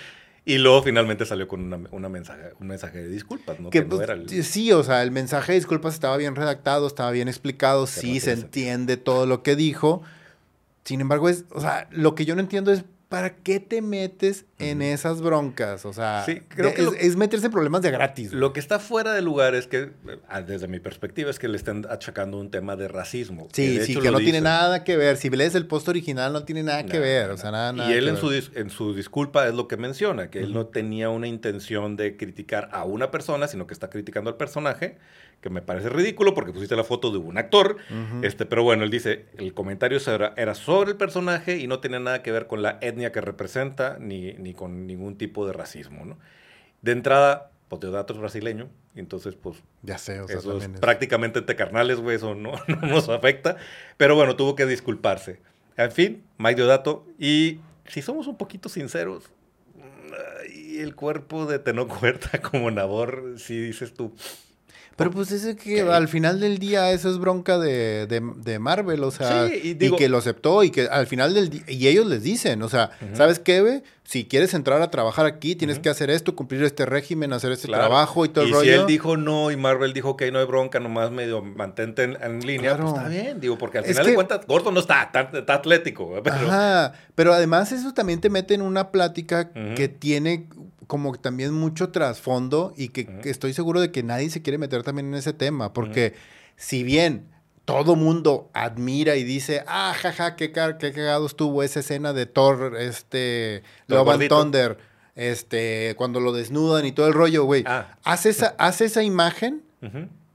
Y 0.48 0.60
luego 0.60 0.84
finalmente 0.84 1.26
salió 1.26 1.48
con 1.48 1.74
una, 1.92 2.10
mensaje, 2.10 2.54
un 2.60 2.68
mensaje 2.68 3.00
de 3.00 3.10
disculpas, 3.10 3.60
¿no? 3.60 3.72
Que, 3.72 3.82
pues, 3.82 4.08
Sí, 4.46 4.72
o 4.72 4.84
sea, 4.84 5.02
el 5.02 5.10
mensaje 5.10 5.54
de 5.54 5.58
disculpas 5.58 5.96
estaba 5.96 6.16
bien 6.18 6.36
redactado, 6.36 6.86
estaba 6.86 7.10
bien 7.10 7.28
explicado, 7.28 7.88
sí 7.88 8.20
se 8.20 8.34
entiende 8.34 8.96
todo 8.96 9.26
lo 9.26 9.42
que 9.42 9.56
dijo. 9.56 10.04
Sin 10.84 11.02
embargo, 11.02 11.30
es, 11.30 11.46
o 11.50 11.62
sea, 11.62 11.88
lo 11.90 12.14
que 12.14 12.26
yo 12.26 12.36
no 12.36 12.42
entiendo 12.42 12.72
es 12.72 12.84
¿para 13.16 13.34
qué 13.34 13.62
te 13.62 13.82
metes 13.82 14.44
en 14.60 14.82
esas 14.82 15.22
broncas? 15.22 15.86
O 15.86 15.94
sea, 15.94 16.26
creo 16.50 16.74
que 16.74 16.82
es, 17.00 17.16
meterse 17.16 17.46
en 17.46 17.52
problemas 17.54 17.82
de 17.82 17.90
gratis. 17.90 18.34
Lo 18.34 18.52
que 18.52 18.60
está 18.60 18.78
fuera 18.78 19.14
de 19.14 19.22
lugar 19.22 19.56
es 19.56 19.68
que, 19.68 19.92
ah, 20.28 20.42
desde 20.42 20.68
mi 20.68 20.82
perspectiva, 20.82 21.30
es 21.30 21.40
que 21.40 21.48
le 21.48 21.56
están 21.56 21.88
achacando 21.90 22.38
un 22.38 22.52
tema 22.52 22.76
de 22.76 22.90
racismo. 22.90 23.48
Sí, 23.54 23.80
sí, 23.86 23.98
que 23.98 24.12
no 24.12 24.18
tiene 24.18 24.42
nada 24.42 24.84
que 24.84 24.98
ver. 24.98 25.16
Si 25.16 25.30
lees 25.30 25.56
el 25.56 25.66
post 25.66 25.88
original, 25.88 26.34
no 26.34 26.44
tiene 26.44 26.64
nada 26.64 26.86
que 26.86 27.00
ver. 27.00 27.30
O 27.30 27.38
sea, 27.38 27.52
nada, 27.52 27.72
nada 27.72 27.90
Y 27.90 27.94
él 27.94 28.10
en 28.10 28.18
su, 28.18 28.34
en 28.34 28.70
su 28.70 28.94
disculpa 28.94 29.48
es 29.48 29.54
lo 29.54 29.70
que 29.70 29.78
menciona, 29.78 30.30
que 30.30 30.40
él 30.40 30.54
no 30.54 30.66
tenía 30.66 31.08
una 31.08 31.28
intención 31.28 31.96
de 31.96 32.18
criticar 32.18 32.68
a 32.74 32.84
una 32.84 33.12
persona, 33.12 33.48
sino 33.48 33.66
que 33.66 33.74
está 33.74 33.90
criticando 33.90 34.30
al 34.30 34.36
personaje 34.36 34.98
que 35.42 35.50
me 35.50 35.62
parece 35.62 35.90
ridículo 35.90 36.34
porque 36.34 36.52
pusiste 36.52 36.76
la 36.76 36.84
foto 36.84 37.12
de 37.12 37.18
un 37.18 37.38
actor. 37.38 37.78
este, 38.22 38.46
pero 38.46 38.64
bueno, 38.64 38.84
él 38.84 38.90
dice, 38.90 39.26
el 39.38 39.54
comentario 39.54 40.00
era, 40.36 40.56
sobre 40.56 40.92
el 40.92 40.98
personaje 40.98 41.58
y 41.58 41.68
no 41.68 41.80
tenía 41.80 42.00
nada 42.00 42.24
que 42.24 42.32
ver 42.32 42.48
con 42.48 42.62
la 42.62 42.78
etnia 42.82 43.12
que 43.12 43.22
representa 43.22 43.98
ni, 44.00 44.34
ni 44.34 44.54
con 44.54 44.88
ningún 44.88 45.18
tipo 45.18 45.46
de 45.46 45.54
racismo. 45.54 46.06
¿no? 46.06 46.18
De 46.82 46.92
entrada, 46.92 47.52
pues 47.70 47.82
es 47.84 48.18
brasileño, 48.18 48.70
entonces 48.96 49.36
pues... 49.36 49.58
Ya 49.84 49.98
sé, 49.98 50.20
o 50.20 50.28
sea, 50.28 50.38
eso 50.38 50.58
es 50.58 50.68
prácticamente 50.68 51.42
te 51.42 51.56
carnales, 51.56 52.00
güey, 52.00 52.16
eso 52.16 52.36
no, 52.36 52.54
no, 52.68 52.82
nos 52.82 53.10
afecta. 53.10 53.58
Pero 53.98 54.16
bueno, 54.16 54.36
tuvo 54.36 54.56
que 54.56 54.66
disculparse. 54.66 55.40
En 55.78 55.92
fin, 55.92 56.24
Mike 56.38 56.56
Deodato. 56.56 57.06
Y 57.20 57.60
si 57.88 58.02
somos 58.02 58.28
un 58.28 58.38
poquito 58.38 58.70
sinceros, 58.70 59.32
y 60.54 60.80
el 60.80 60.96
cuerpo 60.96 61.46
de 61.46 61.60
Tenoch 61.60 62.02
Huerta 62.02 62.42
como 62.52 62.72
Nabor, 62.72 63.36
si 63.38 63.60
dices 63.60 63.94
tú, 63.94 64.14
pero 64.96 65.12
pues 65.12 65.32
es 65.32 65.58
que 65.58 65.82
al 65.82 66.08
final 66.08 66.40
del 66.40 66.58
día 66.58 66.92
eso 66.92 67.10
es 67.10 67.18
bronca 67.18 67.58
de, 67.58 68.08
de, 68.08 68.60
Marvel, 68.60 69.04
o 69.04 69.12
sea, 69.12 69.48
y, 69.54 69.76
que 69.76 70.08
lo 70.08 70.18
aceptó 70.18 70.64
y 70.64 70.70
que 70.70 70.88
al 70.88 71.06
final 71.06 71.34
del 71.34 71.50
día, 71.50 71.64
y 71.68 71.88
ellos 71.90 72.06
les 72.06 72.24
dicen, 72.24 72.62
o 72.64 72.70
sea, 72.70 72.92
¿sabes 73.14 73.40
qué, 73.40 73.62
ve? 73.62 73.84
Si 74.06 74.24
quieres 74.24 74.54
entrar 74.54 74.82
a 74.82 74.92
trabajar 74.92 75.26
aquí, 75.26 75.56
tienes 75.56 75.80
que 75.80 75.90
hacer 75.90 76.10
esto, 76.10 76.36
cumplir 76.36 76.64
este 76.64 76.86
régimen, 76.86 77.34
hacer 77.34 77.52
este 77.52 77.68
trabajo 77.68 78.24
y 78.24 78.30
todo 78.30 78.46
el 78.46 78.52
rollo. 78.52 78.64
Y 78.64 78.74
si 78.74 78.80
él 78.80 78.88
dijo 78.88 79.18
no 79.18 79.52
y 79.52 79.58
Marvel 79.58 79.92
dijo 79.92 80.16
que 80.16 80.32
no 80.32 80.40
hay 80.40 80.46
bronca, 80.46 80.80
nomás 80.80 81.12
medio 81.12 81.42
mantente 81.42 82.04
en, 82.04 82.40
línea, 82.46 82.78
pues 82.78 82.94
está 82.94 83.10
bien, 83.10 83.42
digo, 83.42 83.58
porque 83.58 83.80
al 83.80 83.86
final 83.86 84.06
de 84.06 84.14
cuentas, 84.14 84.46
Gordo 84.48 84.72
no 84.72 84.80
está, 84.80 85.12
está, 85.34 85.54
atlético. 85.54 86.22
Pero... 86.24 86.36
Ajá, 86.36 86.94
pero 87.16 87.34
además 87.34 87.74
eso 87.74 87.94
también 87.94 88.22
te 88.22 88.30
mete 88.30 88.54
en 88.54 88.62
una 88.62 88.92
plática 88.92 89.52
que 89.76 89.90
tiene 89.90 90.48
como 90.88 91.14
también 91.16 91.54
mucho 91.54 91.90
trasfondo 91.90 92.74
y 92.78 92.90
que, 92.90 93.08
estoy 93.26 93.54
seguro 93.54 93.82
de 93.82 93.92
que 93.92 94.04
nadie 94.04 94.30
se 94.30 94.42
quiere 94.42 94.58
meter 94.58 94.84
también 94.84 95.08
en 95.08 95.16
ese 95.16 95.34
tema, 95.34 95.74
porque 95.74 96.14
si 96.56 96.84
bien 96.84 97.28
todo 97.66 97.96
mundo 97.96 98.50
admira 98.54 99.16
y 99.16 99.24
dice, 99.24 99.64
ah, 99.68 99.94
jaja, 100.00 100.36
qué, 100.36 100.52
qué 100.52 100.92
cagado 100.92 101.26
estuvo 101.26 101.64
esa 101.64 101.80
escena 101.80 102.14
de 102.14 102.26
Thor, 102.26 102.78
este, 102.80 103.64
Love 103.88 104.10
and 104.10 104.28
Thunder, 104.28 104.78
este, 105.16 105.96
cuando 105.98 106.20
lo 106.20 106.32
desnudan 106.32 106.86
y 106.86 106.92
todo 106.92 107.08
el 107.08 107.14
rollo, 107.14 107.46
güey. 107.46 107.64
Ah. 107.66 107.98
Haz, 108.04 108.26
esa, 108.26 108.56
haz 108.58 108.82
esa 108.82 109.04
imagen 109.04 109.64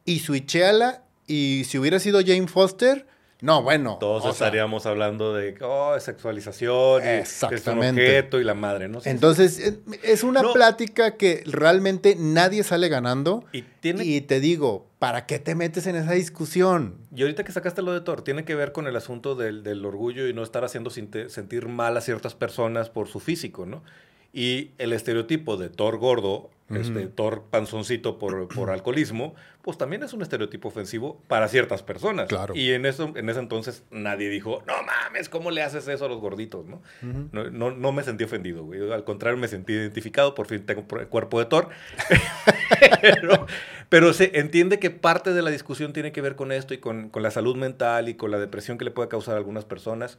y 0.04 0.20
switchéala 0.20 1.02
y 1.26 1.64
si 1.66 1.78
hubiera 1.78 1.98
sido 2.00 2.20
Jane 2.20 2.48
Foster 2.48 3.06
no, 3.42 3.62
bueno. 3.62 3.96
Todos 3.98 4.26
estaríamos 4.26 4.86
hablando 4.86 5.34
de 5.34 5.56
oh, 5.62 5.98
sexualización, 5.98 7.02
y 7.04 7.08
es 7.08 7.42
un 7.66 7.78
objeto 7.78 8.40
y 8.40 8.44
la 8.44 8.54
madre, 8.54 8.88
¿no? 8.88 9.00
Entonces, 9.04 9.78
es 10.02 10.22
una 10.22 10.42
plática 10.52 11.16
que 11.16 11.42
realmente 11.46 12.16
nadie 12.18 12.62
sale 12.62 12.88
ganando. 12.88 13.44
Y, 13.52 13.64
y 13.82 14.20
te 14.22 14.40
digo, 14.40 14.86
¿para 14.98 15.26
qué 15.26 15.38
te 15.38 15.54
metes 15.54 15.86
en 15.86 15.96
esa 15.96 16.12
discusión? 16.12 16.96
Y 17.14 17.22
ahorita 17.22 17.44
que 17.44 17.52
sacaste 17.52 17.82
lo 17.82 17.92
de 17.92 18.00
Thor, 18.00 18.22
tiene 18.22 18.44
que 18.44 18.54
ver 18.54 18.72
con 18.72 18.86
el 18.86 18.96
asunto 18.96 19.34
del, 19.34 19.62
del 19.62 19.84
orgullo 19.84 20.28
y 20.28 20.34
no 20.34 20.42
estar 20.42 20.64
haciendo 20.64 20.90
sentir 20.90 21.68
mal 21.68 21.96
a 21.96 22.00
ciertas 22.00 22.34
personas 22.34 22.90
por 22.90 23.08
su 23.08 23.20
físico, 23.20 23.66
¿no? 23.66 23.82
Y 24.32 24.70
el 24.78 24.92
estereotipo 24.92 25.56
de 25.56 25.70
Thor 25.70 25.98
gordo, 25.98 26.50
este, 26.70 27.08
Thor 27.08 27.46
panzoncito 27.50 28.18
por, 28.20 28.46
por 28.46 28.70
alcoholismo, 28.70 29.34
pues 29.62 29.76
también 29.76 30.04
es 30.04 30.12
un 30.12 30.22
estereotipo 30.22 30.68
ofensivo 30.68 31.20
para 31.26 31.48
ciertas 31.48 31.82
personas. 31.82 32.28
Claro. 32.28 32.54
Y 32.54 32.70
en, 32.70 32.86
eso, 32.86 33.12
en 33.16 33.28
ese 33.28 33.40
entonces 33.40 33.82
nadie 33.90 34.28
dijo, 34.28 34.62
no 34.68 34.74
mames, 34.84 35.28
¿cómo 35.28 35.50
le 35.50 35.62
haces 35.62 35.88
eso 35.88 36.04
a 36.04 36.08
los 36.08 36.20
gorditos? 36.20 36.64
¿no? 36.66 36.80
no, 37.02 37.70
no, 37.72 37.92
me 37.92 38.04
sentí 38.04 38.22
ofendido, 38.22 38.64
güey. 38.64 38.92
Al 38.92 39.02
contrario, 39.02 39.36
me 39.36 39.48
sentí 39.48 39.72
identificado, 39.72 40.36
por 40.36 40.46
fin 40.46 40.64
tengo 40.64 40.84
el 40.98 41.08
cuerpo 41.08 41.40
de 41.40 41.46
Thor. 41.46 41.70
pero, 43.02 43.46
pero, 43.88 44.12
se 44.12 44.38
entiende 44.38 44.78
que 44.78 44.90
parte 44.90 45.32
de 45.32 45.42
la 45.42 45.50
discusión 45.50 45.92
tiene 45.92 46.12
que 46.12 46.20
ver 46.20 46.36
con 46.36 46.52
esto 46.52 46.72
y 46.72 46.78
con, 46.78 47.10
con 47.10 47.24
la 47.24 47.32
salud 47.32 47.56
mental 47.56 48.08
y 48.08 48.14
con 48.14 48.30
la 48.30 48.38
depresión 48.38 48.78
que 48.78 48.84
le 48.84 48.92
puede 48.92 49.08
causar 49.08 49.34
a 49.34 49.38
algunas 49.38 49.64
personas. 49.64 50.18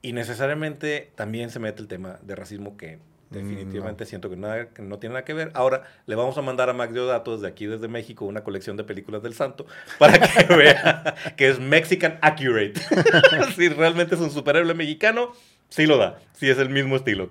Y 0.00 0.14
necesariamente 0.14 1.12
también 1.14 1.50
se 1.50 1.60
mete 1.60 1.82
el 1.82 1.86
tema 1.86 2.18
de 2.22 2.34
racismo 2.34 2.76
que 2.76 2.98
Definitivamente 3.32 4.06
siento 4.06 4.28
que, 4.30 4.36
nada, 4.36 4.68
que 4.68 4.82
no 4.82 4.98
tiene 4.98 5.14
nada 5.14 5.24
que 5.24 5.34
ver. 5.34 5.50
Ahora 5.54 5.84
le 6.06 6.14
vamos 6.14 6.36
a 6.38 6.42
mandar 6.42 6.68
a 6.68 6.72
Max 6.72 6.92
Deodato 6.92 7.34
desde 7.34 7.48
aquí, 7.48 7.66
desde 7.66 7.88
México, 7.88 8.24
una 8.24 8.44
colección 8.44 8.76
de 8.76 8.84
películas 8.84 9.22
del 9.22 9.34
santo 9.34 9.66
para 9.98 10.18
que 10.18 10.54
vea 10.54 11.14
que 11.36 11.48
es 11.48 11.58
Mexican 11.58 12.18
Accurate. 12.20 12.74
si 13.56 13.68
realmente 13.68 14.14
es 14.14 14.20
un 14.20 14.30
superhéroe 14.30 14.74
mexicano, 14.74 15.32
sí 15.68 15.86
lo 15.86 15.96
da. 15.96 16.18
Sí 16.34 16.48
es 16.48 16.58
el 16.58 16.68
mismo 16.68 16.96
estilo. 16.96 17.28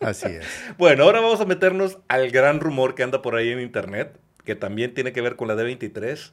Así 0.00 0.28
es. 0.28 0.46
Bueno, 0.78 1.04
ahora 1.04 1.20
vamos 1.20 1.40
a 1.40 1.44
meternos 1.44 1.98
al 2.08 2.30
gran 2.30 2.60
rumor 2.60 2.94
que 2.94 3.02
anda 3.02 3.22
por 3.22 3.36
ahí 3.36 3.50
en 3.50 3.60
internet, 3.60 4.18
que 4.44 4.54
también 4.54 4.94
tiene 4.94 5.12
que 5.12 5.20
ver 5.20 5.36
con 5.36 5.48
la 5.48 5.54
D23. 5.54 6.32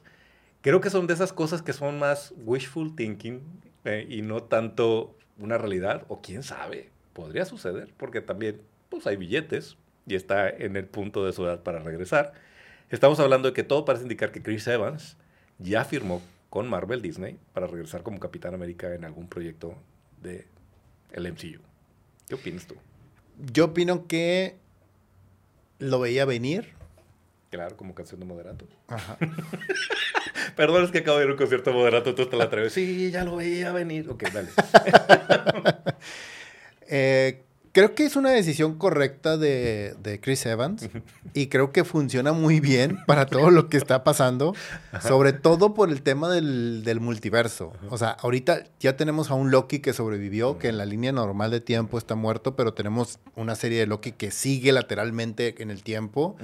Creo 0.62 0.82
que 0.82 0.90
son 0.90 1.08
de 1.08 1.14
esas 1.14 1.34
cosas 1.34 1.62
que 1.62 1.74
son 1.74 2.00
más 2.00 2.34
wishful 2.38 2.96
thinking 2.96 3.42
eh, 3.84 4.06
y 4.10 4.22
no 4.22 4.44
tanto 4.44 5.16
una 5.38 5.58
realidad, 5.58 6.06
o 6.08 6.22
quién 6.22 6.44
sabe, 6.44 6.90
podría 7.14 7.46
suceder, 7.46 7.90
porque 7.98 8.22
también 8.22 8.62
pues, 8.90 9.08
hay 9.08 9.16
billetes 9.16 9.78
y 10.08 10.16
está 10.16 10.50
en 10.50 10.76
el 10.76 10.86
punto 10.86 11.26
de 11.26 11.34
su 11.34 11.46
edad 11.46 11.64
para 11.64 11.80
regresar. 11.80 12.34
Estamos 12.90 13.20
hablando 13.20 13.50
de 13.50 13.54
que 13.54 13.64
todo 13.64 13.86
parece 13.86 14.04
indicar 14.04 14.32
que 14.32 14.42
Chris 14.42 14.68
Evans 14.68 15.18
ya 15.58 15.86
firmó 15.86 16.22
con 16.50 16.70
Marvel 16.70 17.02
Disney 17.02 17.40
para 17.54 17.68
regresar 17.68 18.04
como 18.04 18.20
Capitán 18.20 18.54
América 18.54 18.94
en 18.94 19.06
algún 19.06 19.28
proyecto 19.28 19.76
de 20.22 20.48
el 21.12 21.32
MCU. 21.32 21.62
¿Qué 22.28 22.36
opinas 22.36 22.66
tú? 22.68 22.76
Yo 23.52 23.66
opino 23.66 24.08
que 24.08 24.58
lo 25.80 26.00
veía 26.00 26.26
venir. 26.26 26.74
Claro, 27.50 27.78
como 27.78 27.96
canción 27.96 28.20
de 28.20 28.26
moderato. 28.26 28.68
Ajá. 28.88 29.18
Perdón, 30.56 30.84
es 30.84 30.92
que 30.92 31.00
acabo 31.00 31.18
de 31.18 31.26
ir 31.26 31.30
a 31.30 31.34
un 31.34 31.38
concierto 31.38 31.72
de 31.72 31.76
moderato, 31.76 32.16
tú 32.16 32.26
te 32.28 32.38
la 32.38 32.46
atreves. 32.46 32.74
Sí, 32.74 33.12
ya 33.12 33.24
lo 33.24 33.38
veía 33.38 33.72
venir. 33.72 34.10
Ok, 34.10 34.24
dale. 34.32 34.50
eh, 36.88 37.45
Creo 37.76 37.94
que 37.94 38.06
es 38.06 38.16
una 38.16 38.30
decisión 38.30 38.76
correcta 38.76 39.36
de, 39.36 40.20
Chris 40.22 40.46
Evans 40.46 40.90
y 41.34 41.48
creo 41.48 41.74
que 41.74 41.84
funciona 41.84 42.32
muy 42.32 42.62
bien 42.62 42.98
para 43.06 43.26
todo 43.26 43.52
lo 43.52 43.68
que 43.68 43.76
está 43.76 44.06
pasando, 44.06 44.56
sobre 45.02 45.34
todo 45.34 45.74
por 45.74 45.90
el 45.90 46.02
tema 46.02 46.30
del, 46.30 47.00
multiverso. 47.02 47.74
O 47.90 47.98
sea, 47.98 48.12
ahorita 48.12 48.64
ya 48.80 48.96
tenemos 48.96 49.30
a 49.30 49.34
un 49.34 49.52
Loki 49.52 49.80
que 49.80 49.92
sobrevivió, 49.92 50.58
que 50.58 50.70
en 50.70 50.78
la 50.78 50.86
línea 50.86 51.12
normal 51.12 51.52
de 51.52 51.60
tiempo 51.60 51.98
está 51.98 52.16
muerto, 52.16 52.56
pero 52.56 52.74
tenemos 52.74 53.20
una 53.36 53.56
serie 53.56 53.80
de 53.80 53.88
Loki 53.88 54.14
que 54.14 54.32
sigue 54.32 54.72
lateralmente 54.72 55.62
en 55.62 55.70
el 55.70 55.84
tiempo. 55.84 56.38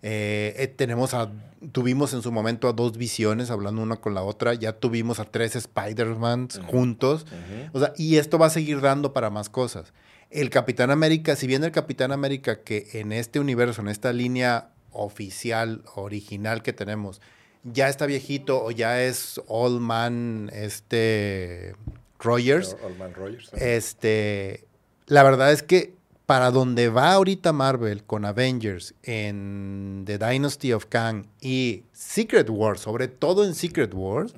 Eh, 0.00 0.54
eh, 0.56 0.66
tenemos 0.66 1.12
a, 1.12 1.30
tuvimos 1.72 2.14
en 2.14 2.22
su 2.22 2.32
momento 2.32 2.68
a 2.68 2.72
dos 2.72 2.96
visiones 2.96 3.50
hablando 3.50 3.82
una 3.82 3.96
con 3.96 4.14
la 4.14 4.22
otra, 4.22 4.54
ya 4.54 4.72
tuvimos 4.72 5.20
a 5.20 5.26
tres 5.26 5.56
Spider-Man 5.56 6.48
juntos. 6.68 7.26
O 7.72 7.80
sea, 7.80 7.92
y 7.98 8.16
esto 8.16 8.38
va 8.38 8.46
a 8.46 8.50
seguir 8.50 8.80
dando 8.80 9.12
para 9.12 9.28
más 9.28 9.50
cosas 9.50 9.92
el 10.30 10.50
Capitán 10.50 10.90
América, 10.90 11.36
si 11.36 11.46
bien 11.46 11.64
el 11.64 11.72
Capitán 11.72 12.12
América 12.12 12.62
que 12.62 12.88
en 12.94 13.12
este 13.12 13.40
universo, 13.40 13.82
en 13.82 13.88
esta 13.88 14.12
línea 14.12 14.70
oficial, 14.92 15.82
original 15.94 16.62
que 16.62 16.72
tenemos, 16.72 17.20
ya 17.64 17.88
está 17.88 18.06
viejito 18.06 18.62
o 18.62 18.70
ya 18.70 19.02
es 19.02 19.40
Old 19.46 19.80
Man, 19.80 20.50
este, 20.52 21.74
Rogers. 22.18 22.76
Old 22.82 22.98
Man 22.98 23.14
Rogers. 23.14 23.52
Este, 23.54 24.64
la 25.06 25.22
verdad 25.22 25.52
es 25.52 25.62
que 25.62 25.94
para 26.30 26.52
donde 26.52 26.88
va 26.90 27.14
ahorita 27.14 27.52
Marvel 27.52 28.04
con 28.04 28.24
Avengers 28.24 28.94
en 29.02 30.04
The 30.06 30.16
Dynasty 30.16 30.72
of 30.72 30.86
Kang 30.86 31.26
y 31.40 31.82
Secret 31.92 32.48
Wars, 32.48 32.82
sobre 32.82 33.08
todo 33.08 33.44
en 33.44 33.52
Secret 33.56 33.92
Wars, 33.92 34.32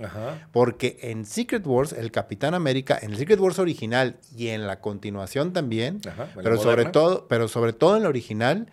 porque 0.53 0.99
en 1.03 1.27
Secret 1.27 1.67
Wars 1.67 1.93
el 1.93 2.11
Capitán 2.11 2.55
América, 2.55 2.99
en 3.03 3.11
el 3.11 3.19
Secret 3.19 3.39
Wars 3.39 3.59
original 3.59 4.17
y 4.35 4.49
en 4.49 4.67
la 4.67 4.81
continuación 4.81 5.53
también, 5.53 6.01
pero 6.35 6.57
sobre 6.57 6.87
todo, 6.87 7.27
pero 7.29 7.47
sobre 7.47 7.75
todo 7.75 7.99
en 7.99 8.05
la 8.05 8.09
original, 8.09 8.69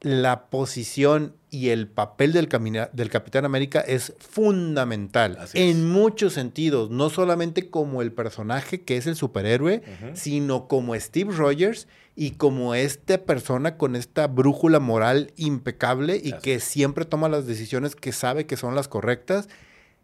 la 0.00 0.46
posición 0.46 1.34
y 1.50 1.70
el 1.70 1.88
papel 1.88 2.32
del, 2.32 2.48
del 2.92 3.10
Capitán 3.10 3.44
América 3.44 3.80
es 3.80 4.12
fundamental 4.18 5.38
en 5.54 5.88
muchos 5.88 6.34
sentidos, 6.34 6.90
no 6.90 7.10
solamente 7.10 7.70
como 7.70 8.02
el 8.02 8.12
personaje 8.12 8.82
que 8.82 8.96
es 8.96 9.06
el 9.06 9.16
superhéroe, 9.16 9.82
sino 10.14 10.68
como 10.68 10.94
Steve 10.94 11.34
Rogers 11.34 11.88
y 12.14 12.32
como 12.32 12.74
esta 12.74 13.18
persona 13.18 13.76
con 13.76 13.96
esta 13.96 14.26
brújula 14.26 14.78
moral 14.78 15.32
impecable 15.36 16.20
y 16.22 16.32
que 16.32 16.60
siempre 16.60 17.04
toma 17.04 17.28
las 17.28 17.46
decisiones 17.46 17.96
que 17.96 18.12
sabe 18.12 18.46
que 18.46 18.56
son 18.56 18.74
las 18.74 18.88
correctas 18.88 19.48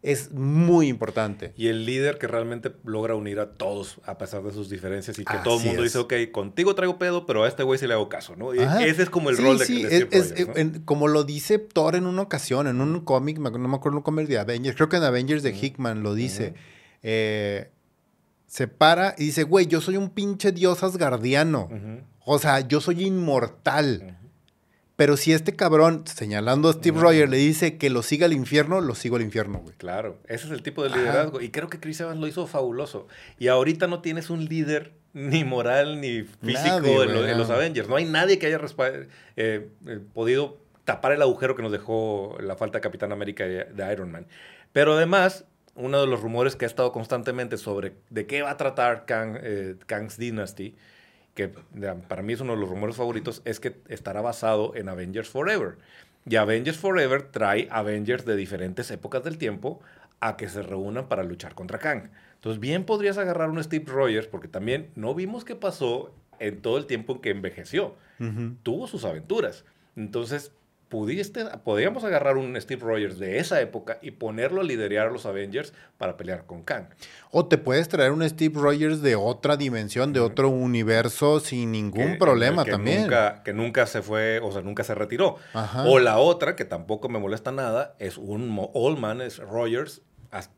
es 0.05 0.31
muy 0.31 0.87
importante. 0.87 1.51
Y 1.57 1.67
el 1.67 1.85
líder 1.85 2.19
que 2.19 2.27
realmente 2.27 2.71
logra 2.83 3.15
unir 3.15 3.39
a 3.39 3.53
todos 3.53 3.99
a 4.05 4.19
pesar 4.19 4.43
de 4.43 4.53
sus 4.53 4.69
diferencias 4.69 5.17
y 5.17 5.25
que 5.25 5.37
todo 5.43 5.59
el 5.59 5.65
mundo 5.65 5.81
dice, 5.81 5.97
ok, 5.97 6.13
contigo 6.31 6.75
traigo 6.75 6.99
pedo, 6.99 7.25
pero 7.25 7.43
a 7.43 7.47
este 7.47 7.63
güey 7.63 7.79
sí 7.79 7.87
le 7.87 7.95
hago 7.95 8.07
caso, 8.07 8.35
¿no? 8.35 8.53
Ese 8.53 9.01
es 9.01 9.09
como 9.09 9.31
el 9.31 9.37
rol 9.37 9.57
de, 9.57 9.65
sí, 9.65 9.83
es, 9.83 10.07
Como 10.85 11.07
lo 11.07 11.23
dice 11.23 11.57
Thor 11.57 11.95
en 11.95 12.05
una 12.05 12.21
ocasión, 12.21 12.67
en 12.67 12.81
un 12.81 13.01
cómic, 13.01 13.39
no 13.39 13.67
me 13.67 13.75
acuerdo 13.75 13.97
un 13.97 14.03
cómic 14.03 14.27
de 14.27 14.37
Avengers, 14.37 14.75
creo 14.75 14.89
que 14.89 14.97
en 14.97 15.03
Avengers 15.03 15.41
de 15.41 15.55
Hickman 15.55 16.03
lo 16.03 16.13
dice. 16.13 16.53
Eh, 17.01 17.71
se 18.45 18.67
para 18.67 19.15
y 19.17 19.25
dice, 19.25 19.43
güey, 19.43 19.65
yo 19.65 19.81
soy 19.81 19.97
un 19.97 20.11
pinche 20.11 20.51
dios 20.51 20.83
asgardiano. 20.83 21.67
O 22.25 22.37
sea, 22.37 22.59
yo 22.59 22.79
soy 22.79 23.05
inmortal. 23.05 24.19
Pero 24.95 25.17
si 25.17 25.33
este 25.33 25.55
cabrón, 25.55 26.03
señalando 26.05 26.69
a 26.69 26.73
Steve 26.73 26.99
Rogers, 26.99 27.29
le 27.29 27.37
dice 27.37 27.77
que 27.77 27.89
lo 27.89 28.01
siga 28.01 28.27
al 28.27 28.33
infierno, 28.33 28.79
lo 28.79 28.95
sigo 28.95 29.17
al 29.17 29.23
infierno, 29.23 29.59
güey. 29.59 29.75
Claro, 29.75 30.19
ese 30.27 30.45
es 30.45 30.51
el 30.51 30.63
tipo 30.63 30.83
de 30.83 30.89
liderazgo. 30.89 31.41
Y 31.41 31.49
creo 31.49 31.67
que 31.67 31.79
Chris 31.79 31.99
Evans 31.99 32.19
lo 32.19 32.27
hizo 32.27 32.47
fabuloso. 32.47 33.07
Y 33.37 33.49
ahorita 33.49 33.87
no 33.87 34.01
tienes 34.01 34.29
un 34.29 34.45
líder 34.45 34.93
ni 35.11 35.43
moral 35.43 35.99
ni 35.99 36.23
físico 36.23 37.03
en, 37.03 37.37
los 37.37 37.49
Avengers. 37.49 37.89
No 37.89 37.97
hay 37.97 38.05
nadie 38.05 38.39
que 38.39 38.47
haya 38.47 38.59
eh, 39.35 39.69
eh, 39.85 39.99
podido 40.13 40.57
tapar 40.85 41.11
el 41.11 41.21
agujero 41.21 41.55
que 41.55 41.61
nos 41.61 41.71
dejó 41.71 42.37
la 42.39 42.55
falta 42.55 42.77
de 42.77 42.81
Capitán 42.81 43.11
América 43.11 43.45
de, 43.45 43.91
Iron 43.91 44.11
Man. 44.11 44.27
Pero 44.71 44.93
además, 44.93 45.45
uno 45.75 45.99
de 45.99 46.07
los 46.07 46.21
rumores 46.21 46.55
que 46.55 46.63
ha 46.63 46.67
estado 46.67 46.93
constantemente 46.93 47.57
sobre 47.57 47.93
de 48.09 48.27
qué 48.27 48.43
va 48.43 48.51
a 48.51 48.57
tratar 48.57 49.05
Kang, 49.05 49.37
eh, 49.41 49.75
Kang's 49.87 50.17
Dynasty 50.17 50.75
que 51.35 51.49
para 52.07 52.23
mí 52.23 52.33
es 52.33 52.41
uno 52.41 52.53
de 52.53 52.59
los 52.59 52.69
rumores 52.69 52.95
favoritos, 52.95 53.41
es 53.45 53.59
que 53.59 53.75
estará 53.87 54.21
basado 54.21 54.73
en 54.75 54.89
Avengers 54.89 55.29
Forever. 55.29 55.77
Y 56.27 56.37
Avengers 56.37 56.77
Forever 56.77 57.21
trae 57.23 57.67
Avengers 57.69 58.25
de 58.25 58.35
diferentes 58.35 58.89
épocas 58.89 59.23
del 59.23 59.37
tiempo 59.37 59.79
a 60.21 60.37
que 60.37 60.49
se 60.49 60.63
reúnan 60.63 61.07
para 61.07 61.23
luchar 61.23 61.53
contra 61.53 61.77
Kang. 61.77 62.09
Entonces, 62.35 62.59
bien 62.59 62.85
podrías 62.85 63.17
agarrar 63.17 63.49
un 63.49 63.63
Steve 63.63 63.85
Rogers, 63.87 64.27
porque 64.27 64.47
también 64.47 64.89
no 64.95 65.13
vimos 65.13 65.45
qué 65.45 65.55
pasó 65.55 66.13
en 66.39 66.61
todo 66.61 66.77
el 66.77 66.85
tiempo 66.85 67.13
en 67.13 67.21
que 67.21 67.29
envejeció. 67.29 67.95
Tuvo 68.63 68.87
sus 68.87 69.03
aventuras. 69.03 69.65
Entonces, 69.95 70.51
pudiste, 70.89 71.45
podríamos 71.63 72.03
agarrar 72.03 72.37
un 72.37 72.59
Steve 72.59 72.81
Rogers 72.83 73.19
de 73.19 73.39
esa 73.39 73.61
época 73.61 73.97
y 74.01 74.11
ponerlo 74.11 74.61
a 74.61 74.63
liderar 74.63 75.07
a 75.07 75.11
los 75.11 75.25
Avengers 75.25 75.73
para 75.97 76.17
pelear 76.17 76.45
con 76.45 76.63
Kang. 76.63 76.87
O 77.31 77.47
te 77.47 77.57
puedes 77.57 77.89
traer 77.89 78.11
un 78.11 78.27
Steve 78.27 78.59
Rogers 78.59 79.01
de 79.01 79.15
otra 79.15 79.57
dimensión, 79.57 80.13
de 80.13 80.19
otro 80.19 80.49
universo, 80.49 81.39
sin 81.39 81.71
ningún 81.71 82.17
problema 82.17 82.63
que 82.63 82.71
también. 82.71 83.01
Nunca, 83.01 83.43
que 83.43 83.53
nunca 83.53 83.85
se 83.87 84.01
fue, 84.01 84.39
o 84.39 84.51
sea, 84.51 84.61
nunca 84.61 84.83
se 84.83 84.95
retiró. 84.95 85.37
O 85.85 85.99
la 85.99 86.17
otra, 86.17 86.55
que 86.55 86.65
tampoco 86.65 87.09
me 87.09 87.19
molesta 87.19 87.51
nada, 87.51 87.95
es 87.99 88.17
un 88.17 88.57
Old 88.73 88.99
Man, 88.99 89.21
es 89.21 89.37
Rogers, 89.39 90.01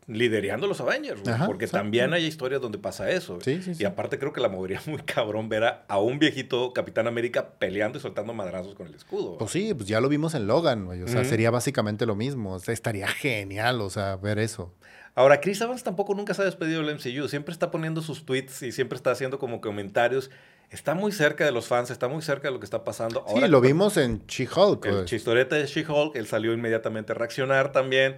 liderando 0.07 0.67
los 0.67 0.81
Avengers, 0.81 1.21
porque 1.45 1.67
también 1.67 2.13
hay 2.13 2.25
historias 2.25 2.61
donde 2.61 2.77
pasa 2.77 3.09
eso. 3.09 3.39
y 3.45 3.83
aparte 3.85 4.19
creo 4.19 4.33
que 4.33 4.41
la 4.41 4.49
movería 4.49 4.81
muy 4.87 5.01
cabrón 5.01 5.49
ver 5.49 5.63
a, 5.87 5.99
un 5.99 6.19
viejito 6.19 6.73
Capitán 6.73 7.07
América 7.07 7.49
peleando 7.59 7.97
y 7.97 8.01
soltando 8.01 8.33
madrazos 8.33 8.75
con 8.75 8.87
el 8.87 8.95
escudo. 8.95 9.37
Pues 9.37 9.51
sí, 9.51 9.73
pues 9.73 9.87
ya 9.87 9.99
lo 10.01 10.09
vimos 10.09 10.33
en 10.33 10.47
Logan, 10.47 10.87
o 10.87 11.07
sea, 11.07 11.23
sería 11.23 11.51
básicamente 11.51 12.05
lo 12.05 12.15
mismo. 12.15 12.57
estaría 12.57 13.07
genial, 13.07 13.81
o 13.81 13.89
sea, 13.89 14.15
ver 14.15 14.39
eso. 14.39 14.73
Ahora, 15.17 15.41
Chris 15.41 15.59
Evans 15.61 15.83
tampoco 15.83 16.13
nunca 16.13 16.35
se 16.35 16.43
ha 16.43 16.45
despedido 16.45 16.83
del 16.83 16.95
MCU, 16.95 17.27
siempre 17.27 17.51
está 17.51 17.71
poniendo 17.71 18.03
sus 18.03 18.23
tweets 18.23 18.61
y 18.61 18.71
siempre 18.71 18.97
está 18.97 19.09
haciendo 19.09 19.39
como 19.39 19.61
comentarios. 19.61 20.29
Está 20.69 20.93
muy 20.93 21.11
cerca 21.11 21.43
de 21.43 21.51
los 21.51 21.65
fans, 21.65 21.89
está 21.89 22.07
muy 22.07 22.21
cerca 22.21 22.49
de 22.49 22.53
lo 22.53 22.59
que 22.59 22.65
está 22.65 22.83
pasando. 22.83 23.25
sí, 23.27 23.39
lo 23.47 23.59
vimos 23.59 23.97
en 23.97 24.21
She-Hulk. 24.27 24.85
El 24.85 25.05
chistorete 25.05 25.55
de 25.55 25.65
She-Hulk, 25.65 26.15
él 26.15 26.27
salió 26.27 26.53
inmediatamente 26.53 27.13
a 27.13 27.15
reaccionar 27.15 27.71
también. 27.71 28.17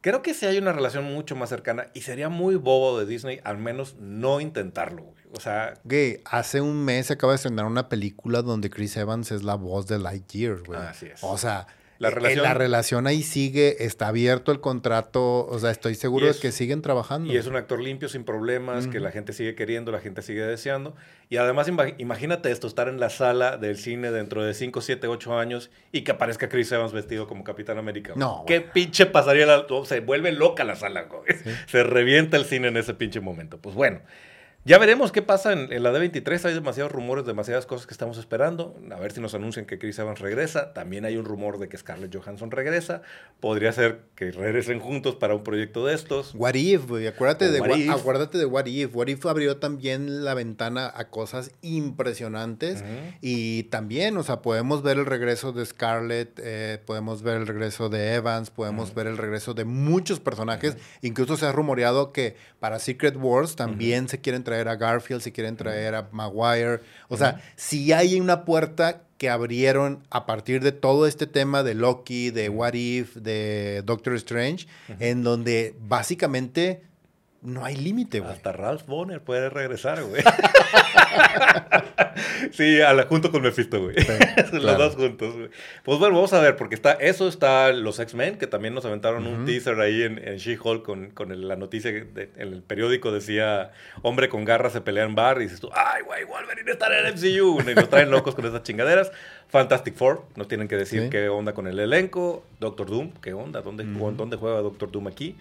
Creo 0.00 0.22
que 0.22 0.32
sí 0.34 0.46
hay 0.46 0.58
una 0.58 0.72
relación 0.72 1.04
mucho 1.04 1.36
más 1.36 1.50
cercana 1.50 1.88
y 1.92 2.02
sería 2.02 2.28
muy 2.28 2.56
bobo 2.56 2.98
de 2.98 3.06
Disney 3.06 3.40
al 3.44 3.58
menos 3.58 3.96
no 3.98 4.40
intentarlo, 4.40 5.02
güey. 5.02 5.24
O 5.36 5.40
sea... 5.40 5.74
Gay, 5.84 6.20
hace 6.24 6.60
un 6.60 6.84
mes 6.84 7.06
se 7.06 7.12
acaba 7.12 7.32
de 7.32 7.36
estrenar 7.36 7.66
una 7.66 7.88
película 7.88 8.42
donde 8.42 8.70
Chris 8.70 8.96
Evans 8.96 9.30
es 9.30 9.42
la 9.42 9.54
voz 9.54 9.86
de 9.86 9.98
Lightyear, 9.98 10.62
güey. 10.62 10.80
Así 10.80 11.06
es. 11.06 11.22
O 11.22 11.36
sea, 11.36 11.66
la 12.00 12.08
eh, 12.08 12.12
relación, 12.12 12.42
la 12.44 12.54
relación 12.54 13.06
ahí 13.06 13.22
sigue, 13.22 13.84
está 13.84 14.08
abierto 14.08 14.52
el 14.52 14.60
contrato, 14.60 15.44
o 15.46 15.58
sea, 15.58 15.70
estoy 15.70 15.94
seguro 15.94 16.32
de 16.32 16.38
que 16.38 16.50
siguen 16.50 16.80
trabajando. 16.80 17.30
Y 17.30 17.36
es 17.36 17.46
un 17.46 17.56
actor 17.56 17.78
limpio, 17.78 18.08
sin 18.08 18.24
problemas, 18.24 18.86
que 18.86 19.00
la 19.00 19.10
gente 19.10 19.34
sigue 19.34 19.54
queriendo, 19.54 19.92
la 19.92 20.00
gente 20.00 20.22
sigue 20.22 20.40
deseando. 20.40 20.96
Y 21.28 21.36
además, 21.36 21.70
imagínate 21.98 22.50
esto, 22.50 22.66
estar 22.66 22.88
en 22.88 23.00
la 23.00 23.10
sala 23.10 23.58
del 23.58 23.76
cine 23.76 24.10
dentro 24.12 24.42
de 24.42 24.54
5, 24.54 24.80
7, 24.80 25.08
8 25.08 25.38
años 25.38 25.70
y 25.92 26.00
que 26.00 26.12
aparezca 26.12 26.48
Chris 26.48 26.72
Evans 26.72 26.94
vestido 26.94 27.26
como 27.26 27.44
Capitán 27.44 27.76
América. 27.76 28.14
No. 28.16 28.44
¿Qué 28.46 28.62
pinche 28.62 29.04
pasaría? 29.04 29.46
se 29.84 30.00
vuelve 30.00 30.32
loca 30.32 30.64
la 30.64 30.76
sala, 30.76 31.02
güey. 31.02 31.24
Se 31.66 31.82
revienta 31.82 32.38
el 32.38 32.46
cine 32.46 32.68
en 32.68 32.78
ese 32.78 32.94
pinche 32.94 33.20
momento. 33.20 33.58
Pues 33.58 33.74
bueno. 33.74 34.00
Ya 34.62 34.76
veremos 34.76 35.10
qué 35.10 35.22
pasa 35.22 35.54
en, 35.54 35.82
la 35.82 35.90
D23. 35.90 36.44
Hay 36.44 36.52
demasiados 36.52 36.92
rumores, 36.92 37.24
demasiadas 37.24 37.64
cosas 37.64 37.86
que 37.86 37.94
estamos 37.94 38.18
esperando. 38.18 38.78
A 38.94 39.00
ver 39.00 39.10
si 39.12 39.20
nos 39.22 39.34
anuncian 39.34 39.64
que 39.64 39.78
Chris 39.78 39.98
Evans 39.98 40.18
regresa. 40.18 40.74
También 40.74 41.06
hay 41.06 41.16
un 41.16 41.24
rumor 41.24 41.58
de 41.58 41.70
que 41.70 41.78
Scarlett 41.78 42.14
Johansson 42.14 42.50
regresa. 42.50 43.00
Podría 43.40 43.72
ser 43.72 44.02
que 44.14 44.30
regresen 44.32 44.78
juntos 44.78 45.14
para 45.14 45.34
un 45.34 45.44
proyecto 45.44 45.86
de 45.86 45.94
estos. 45.94 46.34
What 46.34 46.56
If, 46.56 46.88
güey. 46.88 47.06
Acuérdate, 47.06 47.50
de, 47.50 47.62
what 47.62 47.98
acuérdate 47.98 48.36
de 48.36 48.44
What 48.44 48.66
If. 48.66 48.94
What 48.94 49.06
If 49.06 49.24
abrió 49.24 49.56
también 49.56 50.26
la 50.26 50.34
ventana 50.34 50.92
a 50.94 51.08
cosas 51.08 51.52
impresionantes. 51.62 52.84
Y 53.22 53.62
también, 53.64 54.18
o 54.18 54.22
sea, 54.22 54.42
podemos 54.42 54.82
ver 54.82 54.98
el 54.98 55.06
regreso 55.06 55.52
de 55.52 55.64
Scarlett, 55.64 56.38
eh, 56.42 56.78
podemos 56.84 57.22
ver 57.22 57.38
el 57.38 57.46
regreso 57.46 57.88
de 57.88 58.12
Evans, 58.12 58.50
podemos 58.50 58.94
ver 58.94 59.06
el 59.06 59.16
regreso 59.16 59.54
de 59.54 59.64
muchos 59.64 60.20
personajes. 60.20 60.76
Incluso 61.00 61.38
se 61.38 61.46
ha 61.46 61.52
rumoreado 61.52 62.12
que 62.12 62.36
para 62.58 62.78
Secret 62.78 63.16
Wars 63.16 63.56
también 63.56 64.06
se 64.10 64.20
quieren 64.20 64.44
traer 64.50 64.68
a 64.68 64.76
Garfield, 64.76 65.22
si 65.22 65.30
quieren 65.30 65.56
traer 65.56 65.94
a 65.94 66.08
Maguire. 66.10 66.80
O 67.08 67.16
sea, 67.16 67.40
si 67.54 67.92
hay 67.92 68.20
una 68.20 68.44
puerta 68.44 69.02
que 69.16 69.30
abrieron 69.30 70.02
a 70.10 70.26
partir 70.26 70.62
de 70.62 70.72
todo 70.72 71.06
este 71.06 71.26
tema 71.26 71.62
de 71.62 71.74
Loki, 71.74 72.30
de 72.30 72.48
What 72.48 72.74
If, 72.74 73.14
de 73.16 73.82
Doctor 73.84 74.14
Strange, 74.14 74.66
en 74.98 75.22
donde 75.22 75.76
básicamente 75.78 76.82
no 77.42 77.64
hay 77.64 77.74
límite, 77.74 78.20
güey. 78.20 78.32
Hasta 78.32 78.52
Ralph 78.52 78.84
Bonner 78.86 79.22
puede 79.22 79.48
regresar, 79.48 80.02
güey. 80.04 80.22
sí, 82.52 82.78
junto 83.08 83.30
con 83.30 83.40
Mephisto, 83.40 83.82
güey. 83.82 83.96
Los 84.52 84.78
dos 84.78 84.96
juntos, 84.96 85.34
güey. 85.34 85.48
Pues 85.82 85.98
bueno, 85.98 86.16
vamos 86.16 86.34
a 86.34 86.40
ver, 86.40 86.56
porque 86.56 86.74
está 86.74 86.92
eso, 86.92 87.28
está 87.28 87.72
los 87.72 87.98
X-Men, 87.98 88.36
que 88.36 88.46
también 88.46 88.74
nos 88.74 88.84
aventaron 88.84 89.26
un 89.26 89.46
teaser 89.46 89.80
ahí 89.80 90.02
en, 90.02 90.16
She-Hulk 90.36 90.84
con, 90.84 91.10
con 91.10 91.48
la 91.48 91.56
noticia 91.56 91.90
en 91.90 92.30
el 92.36 92.62
periódico 92.62 93.10
decía, 93.10 93.72
hombre 94.02 94.28
con 94.28 94.44
garras 94.44 94.74
se 94.74 94.82
pelea 94.82 95.04
en 95.04 95.14
bar, 95.14 95.40
y 95.40 95.44
dices 95.44 95.60
tú, 95.60 95.70
ay, 95.72 96.02
güey, 96.02 96.24
Wolverine 96.24 96.70
está 96.70 96.88
en 96.88 97.06
el 97.06 97.14
MCU, 97.14 97.70
y 97.70 97.74
nos 97.74 97.88
traen 97.88 98.10
locos 98.10 98.34
con 98.34 98.44
esas 98.44 98.62
chingaderas. 98.62 99.10
Fantastic 99.48 99.94
Four, 99.94 100.26
nos 100.36 100.46
tienen 100.46 100.68
que 100.68 100.76
decir 100.76 101.08
qué 101.10 101.28
onda 101.28 101.54
con 101.54 101.66
el 101.66 101.78
elenco. 101.78 102.44
Doctor 102.60 102.88
Doom, 102.88 103.12
qué 103.22 103.32
onda, 103.32 103.62
¿dónde, 103.62 103.84
¿dónde 103.84 104.36
juega 104.36 104.60
Doctor 104.60 104.92
Doom 104.92 105.08
aquí? 105.08 105.36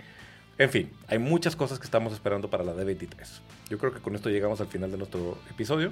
En 0.59 0.69
fin, 0.69 0.91
hay 1.07 1.19
muchas 1.19 1.55
cosas 1.55 1.79
que 1.79 1.85
estamos 1.85 2.11
esperando 2.11 2.49
para 2.49 2.65
la 2.65 2.73
D23. 2.73 3.07
Yo 3.69 3.77
creo 3.77 3.93
que 3.93 4.01
con 4.01 4.13
esto 4.15 4.29
llegamos 4.29 4.59
al 4.59 4.67
final 4.67 4.91
de 4.91 4.97
nuestro 4.97 5.37
episodio. 5.49 5.91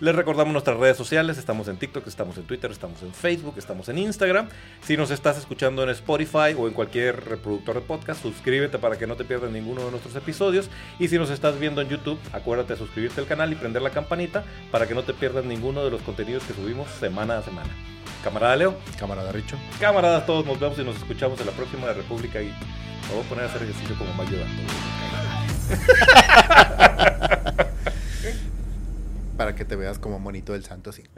Les 0.00 0.14
recordamos 0.14 0.52
nuestras 0.52 0.76
redes 0.78 0.98
sociales, 0.98 1.38
estamos 1.38 1.68
en 1.68 1.78
TikTok, 1.78 2.06
estamos 2.06 2.36
en 2.36 2.44
Twitter, 2.44 2.70
estamos 2.70 3.02
en 3.02 3.12
Facebook, 3.12 3.54
estamos 3.56 3.88
en 3.88 3.98
Instagram. 3.98 4.48
Si 4.82 4.98
nos 4.98 5.10
estás 5.10 5.38
escuchando 5.38 5.82
en 5.82 5.90
Spotify 5.90 6.54
o 6.56 6.68
en 6.68 6.74
cualquier 6.74 7.24
reproductor 7.24 7.76
de 7.76 7.80
podcast, 7.80 8.20
suscríbete 8.20 8.78
para 8.78 8.98
que 8.98 9.06
no 9.06 9.16
te 9.16 9.24
pierdas 9.24 9.50
ninguno 9.50 9.84
de 9.84 9.90
nuestros 9.90 10.14
episodios. 10.14 10.68
Y 10.98 11.08
si 11.08 11.16
nos 11.16 11.30
estás 11.30 11.58
viendo 11.58 11.80
en 11.80 11.88
YouTube, 11.88 12.18
acuérdate 12.32 12.74
de 12.74 12.78
suscribirte 12.78 13.22
al 13.22 13.26
canal 13.26 13.50
y 13.50 13.54
prender 13.54 13.80
la 13.80 13.90
campanita 13.90 14.44
para 14.70 14.86
que 14.86 14.94
no 14.94 15.04
te 15.04 15.14
pierdas 15.14 15.46
ninguno 15.46 15.84
de 15.84 15.90
los 15.90 16.02
contenidos 16.02 16.44
que 16.44 16.52
subimos 16.52 16.90
semana 16.90 17.38
a 17.38 17.42
semana. 17.42 17.93
Camarada 18.24 18.56
Leo. 18.56 18.74
Camarada 18.98 19.30
Richo. 19.32 19.58
Camaradas 19.78 20.24
todos, 20.24 20.46
nos 20.46 20.58
vemos 20.58 20.78
y 20.78 20.82
nos 20.82 20.96
escuchamos 20.96 21.38
en 21.40 21.46
la 21.46 21.52
próxima 21.52 21.86
de 21.88 21.92
República 21.92 22.40
y 22.40 22.46
me 22.46 23.14
voy 23.14 23.22
a 23.22 23.28
poner 23.28 23.44
a 23.44 23.48
hacer 23.48 23.64
ejercicio 23.64 23.98
como 23.98 24.14
más 24.14 24.30
llevando. 24.30 24.62
Para 29.36 29.54
que 29.54 29.66
te 29.66 29.76
veas 29.76 29.98
como 29.98 30.18
monito 30.18 30.54
del 30.54 30.64
santo, 30.64 30.90
sí. 30.90 31.04